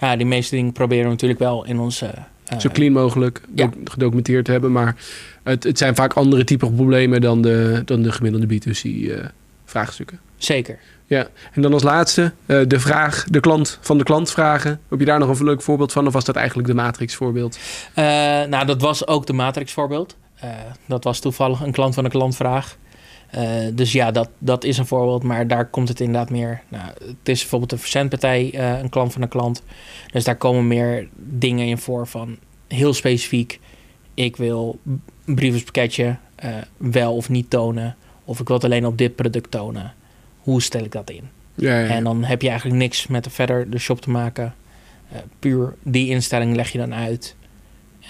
Ja, 0.00 0.16
die 0.16 0.26
meeste 0.26 0.54
dingen 0.54 0.72
proberen 0.72 1.04
we 1.04 1.10
natuurlijk 1.10 1.40
wel 1.40 1.64
in 1.64 1.78
onze... 1.78 2.14
Zo 2.58 2.68
clean 2.72 2.92
mogelijk 2.92 3.40
ja. 3.54 3.70
gedocumenteerd 3.84 4.44
te 4.44 4.50
hebben. 4.50 4.72
Maar 4.72 4.96
het, 5.42 5.64
het 5.64 5.78
zijn 5.78 5.94
vaak 5.94 6.12
andere 6.12 6.44
type 6.44 6.70
problemen 6.70 7.20
dan 7.20 7.42
de, 7.42 7.82
dan 7.84 8.02
de 8.02 8.12
gemiddelde 8.12 8.46
B2C-vraagstukken. 8.46 10.20
Zeker. 10.44 10.78
ja, 11.06 11.28
en 11.52 11.62
dan 11.62 11.72
als 11.72 11.82
laatste 11.82 12.32
eh, 12.46 12.60
de 12.66 12.80
vraag, 12.80 13.24
de 13.28 13.40
klant 13.40 13.78
van 13.80 13.98
de 13.98 14.04
klant 14.04 14.30
vragen. 14.30 14.80
Heb 14.88 14.98
je 14.98 15.04
daar 15.04 15.18
nog 15.18 15.38
een 15.38 15.44
leuk 15.44 15.62
voorbeeld 15.62 15.92
van? 15.92 16.06
Of 16.06 16.12
was 16.12 16.24
dat 16.24 16.36
eigenlijk 16.36 16.68
de 16.68 16.74
Matrix 16.74 17.14
voorbeeld? 17.14 17.58
Eh, 17.94 18.04
nou, 18.48 18.66
dat 18.66 18.80
was 18.80 19.06
ook 19.06 19.26
de 19.26 19.32
Matrix 19.32 19.72
voorbeeld. 19.72 20.16
Eh, 20.34 20.50
dat 20.86 21.04
was 21.04 21.20
toevallig 21.20 21.60
een 21.60 21.72
klant 21.72 21.94
van 21.94 22.04
een 22.04 22.10
klantvraag. 22.10 22.76
Dus 23.72 23.92
ja, 23.92 24.10
dat, 24.10 24.28
dat 24.38 24.64
is 24.64 24.78
een 24.78 24.86
voorbeeld, 24.86 25.22
maar 25.22 25.46
daar 25.46 25.66
komt 25.66 25.88
het 25.88 26.00
inderdaad 26.00 26.30
meer. 26.30 26.62
Nou, 26.68 26.86
het 26.86 27.28
is 27.28 27.40
bijvoorbeeld 27.40 27.72
een 27.72 27.78
verzendpartij, 27.78 28.58
een 28.80 28.88
klant 28.88 29.12
van 29.12 29.22
een 29.22 29.28
klant. 29.28 29.62
Dus 30.12 30.24
daar 30.24 30.36
komen 30.36 30.66
meer 30.66 31.08
dingen 31.16 31.66
in 31.66 31.78
voor 31.78 32.06
van 32.06 32.38
heel 32.68 32.94
specifiek. 32.94 33.60
Ik 34.14 34.36
wil 34.36 34.78
een 35.26 35.34
brievenpakketje 35.34 36.16
wel 36.76 37.16
of 37.16 37.28
niet 37.28 37.50
tonen. 37.50 37.96
Of 38.24 38.40
ik 38.40 38.46
wil 38.46 38.56
het 38.56 38.64
alleen 38.64 38.86
op 38.86 38.98
dit 38.98 39.14
product 39.14 39.50
tonen. 39.50 39.94
Hoe 40.44 40.62
stel 40.62 40.84
ik 40.84 40.92
dat 40.92 41.10
in? 41.10 41.28
Ja, 41.54 41.78
ja. 41.78 41.86
En 41.86 42.04
dan 42.04 42.24
heb 42.24 42.42
je 42.42 42.48
eigenlijk 42.48 42.78
niks 42.78 43.06
met 43.06 43.24
de 43.24 43.30
verder 43.30 43.70
de 43.70 43.78
shop 43.78 44.00
te 44.00 44.10
maken. 44.10 44.54
Eh, 45.12 45.18
puur 45.38 45.74
die 45.82 46.08
instelling 46.10 46.56
leg 46.56 46.70
je 46.72 46.78
dan 46.78 46.94
uit. 46.94 47.36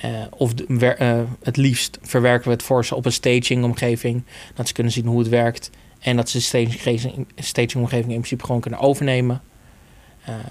Eh, 0.02 0.10
of 0.30 0.54
de, 0.54 0.64
wer- 0.68 0.96
eh, 0.98 1.20
het 1.42 1.56
liefst 1.56 1.98
verwerken 2.02 2.44
we 2.46 2.52
het 2.52 2.62
voor 2.62 2.84
ze 2.84 2.94
op 2.94 3.04
een 3.04 3.12
staging-omgeving. 3.12 4.22
Dat 4.54 4.66
ze 4.68 4.72
kunnen 4.74 4.92
zien 4.92 5.06
hoe 5.06 5.18
het 5.18 5.28
werkt. 5.28 5.70
En 6.00 6.16
dat 6.16 6.28
ze 6.28 6.36
de 6.38 6.42
staging- 6.44 7.26
staging-omgeving 7.36 8.08
in 8.12 8.18
principe 8.18 8.44
gewoon 8.44 8.60
kunnen 8.60 8.80
overnemen. 8.80 9.42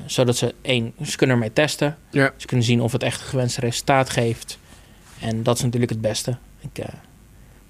Zodat 0.05 0.37
ze 0.37 0.53
één, 0.61 0.93
ze 1.05 1.17
kunnen 1.17 1.35
ermee 1.35 1.53
testen. 1.53 1.97
Ja. 2.11 2.33
Ze 2.37 2.47
kunnen 2.47 2.65
zien 2.65 2.81
of 2.81 2.91
het 2.91 3.03
echt 3.03 3.19
het 3.19 3.29
gewenste 3.29 3.59
resultaat 3.59 4.09
geeft. 4.09 4.59
En 5.19 5.43
dat 5.43 5.57
is 5.57 5.63
natuurlijk 5.63 5.91
het 5.91 6.01
beste. 6.01 6.37
Ik, 6.59 6.85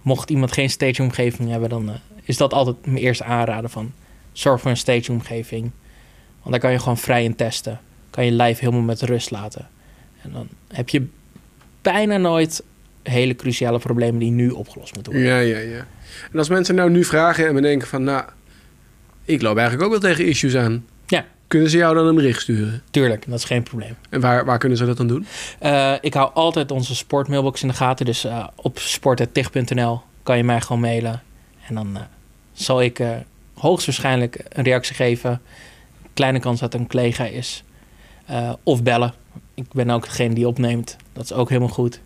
mocht 0.01 0.29
iemand 0.29 0.51
geen 0.51 0.69
staging-omgeving 0.69 1.49
hebben, 1.49 1.69
dan 1.69 1.91
is 2.23 2.38
dat 2.38 2.53
altijd 2.53 2.85
mijn 2.85 2.97
eerste 2.97 3.23
aanraden 3.23 3.69
van 3.69 3.91
zorg 4.33 4.61
voor 4.61 4.71
een 4.71 4.77
staging-omgeving. 4.77 5.71
Want 6.39 6.51
daar 6.51 6.59
kan 6.59 6.71
je 6.71 6.79
gewoon 6.79 6.97
vrij 6.97 7.23
in 7.23 7.35
testen. 7.35 7.79
Kan 8.09 8.25
je 8.25 8.31
live 8.31 8.59
helemaal 8.59 8.81
met 8.81 9.01
rust 9.01 9.31
laten. 9.31 9.67
En 10.21 10.31
dan 10.31 10.47
heb 10.67 10.89
je 10.89 11.05
bijna 11.81 12.17
nooit 12.17 12.63
hele 13.03 13.35
cruciale 13.35 13.79
problemen 13.79 14.19
die 14.19 14.31
nu 14.31 14.49
opgelost 14.49 14.93
moeten 14.93 15.13
worden. 15.13 15.31
ja, 15.31 15.39
ja, 15.39 15.57
ja. 15.57 15.87
En 16.31 16.37
als 16.37 16.49
mensen 16.49 16.75
nou 16.75 16.89
nu 16.89 17.03
vragen 17.03 17.47
en 17.47 17.53
bedenken 17.53 17.87
van... 17.87 18.03
Nou, 18.03 18.23
ik 19.25 19.41
loop 19.41 19.57
eigenlijk 19.57 19.85
ook 19.85 20.01
wel 20.01 20.09
tegen 20.11 20.25
issues 20.25 20.55
aan. 20.55 20.85
Ja. 21.07 21.25
Kunnen 21.47 21.69
ze 21.69 21.77
jou 21.77 21.95
dan 21.95 22.05
een 22.05 22.15
bericht 22.15 22.41
sturen? 22.41 22.81
Tuurlijk, 22.91 23.25
dat 23.27 23.39
is 23.39 23.45
geen 23.45 23.63
probleem. 23.63 23.95
En 24.09 24.21
waar, 24.21 24.45
waar 24.45 24.57
kunnen 24.57 24.77
ze 24.77 24.85
dat 24.85 24.97
dan 24.97 25.07
doen? 25.07 25.25
Eh, 25.59 25.93
ik 26.01 26.13
hou 26.13 26.31
altijd 26.33 26.71
onze 26.71 26.95
sportmailbox 26.95 27.61
in 27.61 27.67
de 27.67 27.73
gaten. 27.73 28.05
Dus 28.05 28.23
eh, 28.23 28.47
op 28.55 28.79
sport.tig.nl 28.79 30.01
kan 30.23 30.37
je 30.37 30.43
mij 30.43 30.61
gewoon 30.61 30.81
mailen. 30.81 31.21
En 31.67 31.75
dan 31.75 31.95
eh, 31.95 32.01
zal 32.53 32.81
ik 32.81 32.99
hoogstwaarschijnlijk 33.53 34.43
een 34.49 34.63
reactie 34.63 34.95
geven. 34.95 35.41
Kleine 36.13 36.39
kans 36.39 36.59
dat 36.59 36.73
het 36.73 36.81
een 36.81 36.87
collega 36.87 37.25
is. 37.25 37.63
Eh, 38.25 38.53
of 38.63 38.83
bellen. 38.83 39.13
Ik 39.53 39.71
ben 39.71 39.89
ook 39.89 40.03
degene 40.03 40.33
die 40.33 40.47
opneemt. 40.47 40.97
Dat 41.13 41.23
is 41.23 41.33
ook 41.33 41.49
helemaal 41.49 41.69
goed. 41.69 41.99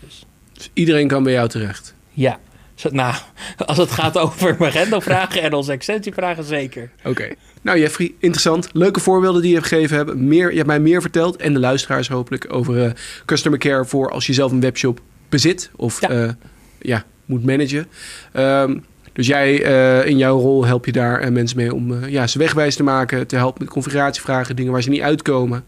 Dus 0.00 0.70
iedereen 0.72 1.08
kan 1.08 1.22
bij 1.22 1.32
jou 1.32 1.48
terecht. 1.48 1.94
Ja. 2.10 2.38
Zo, 2.74 2.88
nou, 2.92 3.14
als 3.66 3.76
het 3.76 3.90
gaat 3.90 4.18
over 4.18 4.56
Magento-vragen 4.58 5.42
en 5.42 5.52
onze 5.52 5.72
extensievragen, 5.72 6.44
zeker. 6.44 6.90
Oké. 7.04 7.34
Nou 7.62 7.78
Jeffrey, 7.78 8.14
interessant. 8.18 8.68
Leuke 8.72 9.00
voorbeelden 9.00 9.40
die 9.40 9.50
je 9.50 9.56
hebt 9.56 9.68
gegeven 9.68 9.96
hebben. 9.96 10.28
Meer, 10.28 10.50
je 10.50 10.56
hebt 10.56 10.66
mij 10.66 10.80
meer 10.80 11.00
verteld 11.00 11.36
en 11.36 11.52
de 11.52 11.58
luisteraars 11.58 12.08
hopelijk 12.08 12.52
over 12.52 12.84
eh, 12.84 12.92
customer 13.24 13.58
care 13.58 13.84
voor 13.84 14.10
als 14.10 14.26
je 14.26 14.32
zelf 14.32 14.52
een 14.52 14.60
webshop 14.60 15.00
bezit 15.28 15.70
of 15.76 16.00
Ja. 16.00 16.12
ja, 16.12 16.36
ja 16.80 17.04
moet 17.24 17.44
managen. 17.44 17.86
Ehm, 18.32 18.78
dus 19.14 19.26
jij 19.26 19.62
eh, 19.62 20.10
in 20.10 20.18
jouw 20.18 20.38
rol 20.38 20.66
help 20.66 20.86
je 20.86 20.92
daar 20.92 21.20
eh, 21.20 21.30
mensen 21.30 21.56
mee 21.56 21.74
om 21.74 21.92
eh, 21.92 22.08
ja, 22.08 22.26
ze 22.26 22.38
wegwijs 22.38 22.76
te 22.76 22.82
maken, 22.82 23.26
te 23.26 23.36
helpen 23.36 23.62
met 23.62 23.72
configuratievragen, 23.72 24.56
dingen 24.56 24.72
waar 24.72 24.82
ze 24.82 24.90
niet 24.90 25.00
uitkomen. 25.00 25.64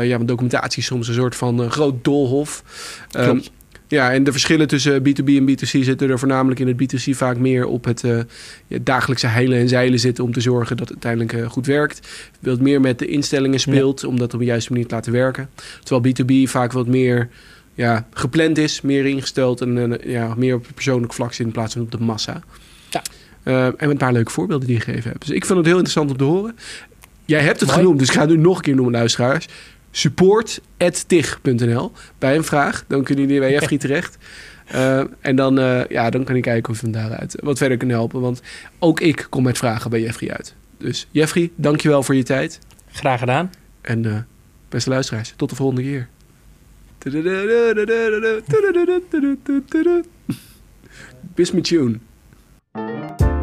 Ja, 0.00 0.16
want 0.16 0.28
documentatie 0.28 0.78
is 0.78 0.86
soms 0.86 1.08
een 1.08 1.14
soort 1.14 1.36
van 1.36 1.70
groot 1.70 2.04
doolhof. 2.04 2.62
Klopt. 3.10 3.50
ja, 3.88 4.12
en 4.12 4.24
de 4.24 4.32
verschillen 4.32 4.68
tussen 4.68 5.00
B2B 5.00 5.24
en 5.24 5.50
B2C 5.50 5.80
zitten 5.80 6.10
er 6.10 6.18
voornamelijk 6.18 6.60
in 6.60 6.66
het 6.66 6.76
B2C 6.82 7.16
vaak 7.16 7.36
meer 7.36 7.66
op 7.66 7.84
het 7.84 8.02
ja, 8.66 8.78
dagelijkse 8.82 9.26
heilen 9.26 9.58
en 9.58 9.68
zeilen 9.68 9.98
zitten 9.98 10.24
om 10.24 10.32
te 10.32 10.40
zorgen 10.40 10.76
dat 10.76 10.88
het 10.88 11.04
uiteindelijk 11.04 11.52
goed 11.52 11.66
werkt. 11.66 12.08
Wat 12.40 12.60
meer 12.60 12.80
met 12.80 12.98
de 12.98 13.06
instellingen 13.06 13.60
speelt 13.60 14.04
om 14.04 14.18
dat 14.18 14.34
op 14.34 14.40
de 14.40 14.46
juiste 14.46 14.72
manier 14.72 14.86
te 14.86 14.94
laten 14.94 15.12
werken. 15.12 15.48
Terwijl 15.82 16.14
B2B 16.14 16.50
vaak 16.50 16.72
wat 16.72 16.86
meer 16.86 17.28
ja, 17.74 18.06
gepland 18.12 18.58
is, 18.58 18.80
meer 18.80 19.06
ingesteld 19.06 19.60
en 19.60 19.98
ja, 20.04 20.34
meer 20.36 20.54
op 20.54 20.66
het 20.66 20.74
persoonlijk 20.74 21.12
vlak 21.12 21.32
zit 21.32 21.46
in 21.46 21.52
plaats 21.52 21.72
van 21.72 21.82
op 21.82 21.90
de 21.90 22.00
massa. 22.00 22.42
Ja. 22.96 23.02
Eh, 23.42 23.66
en 23.66 23.74
met 23.78 23.90
een 23.90 23.96
paar 23.96 24.12
leuke 24.12 24.30
voorbeelden 24.30 24.66
die 24.66 24.76
je 24.76 24.82
gegeven 24.82 25.10
hebt. 25.10 25.26
Dus 25.26 25.36
ik 25.36 25.44
vind 25.44 25.58
het 25.58 25.66
heel 25.66 25.78
interessant 25.78 26.10
om 26.10 26.16
te 26.16 26.24
horen. 26.24 26.56
Jij 27.24 27.40
hebt 27.40 27.60
het 27.60 27.68
Mooi. 27.68 27.80
genoemd, 27.80 27.98
dus 27.98 28.08
ik 28.08 28.14
ga 28.14 28.20
het 28.20 28.30
nu 28.30 28.36
nog 28.36 28.56
een 28.56 28.62
keer 28.62 28.74
noemen, 28.74 28.94
luisteraars. 28.94 29.46
Support.tig.nl 29.90 31.92
bij 32.18 32.36
een 32.36 32.44
vraag. 32.44 32.84
Dan 32.86 33.02
kunnen 33.02 33.24
jullie 33.24 33.40
bij 33.40 33.50
Jeffrey 33.50 33.78
terecht. 33.86 34.18
Eh, 34.66 35.02
en 35.20 35.36
dan, 35.36 35.58
eh, 35.58 35.86
ja, 35.88 36.10
dan 36.10 36.24
kan 36.24 36.36
ik 36.36 36.42
kijken 36.42 36.72
of 36.72 36.80
we 36.80 36.88
hem 36.90 37.02
daaruit 37.02 37.36
wat 37.42 37.58
verder 37.58 37.76
kunnen 37.76 37.96
helpen. 37.96 38.20
Want 38.20 38.42
ook 38.78 39.00
ik 39.00 39.26
kom 39.30 39.42
met 39.42 39.58
vragen 39.58 39.90
bij 39.90 40.00
Jeffrey 40.00 40.32
uit. 40.32 40.54
Dus 40.78 41.06
Jeffrey, 41.10 41.50
dankjewel 41.54 42.02
voor 42.02 42.14
je 42.14 42.22
tijd. 42.22 42.58
Graag 42.90 43.18
gedaan. 43.18 43.50
En 43.80 44.26
beste 44.68 44.90
luisteraars, 44.90 45.32
tot 45.36 45.50
de 45.50 45.56
volgende 45.56 45.82
keer. 45.82 46.08
Bisme 51.34 51.60
tune. 51.60 51.98
Thank 52.76 53.20
you. 53.22 53.35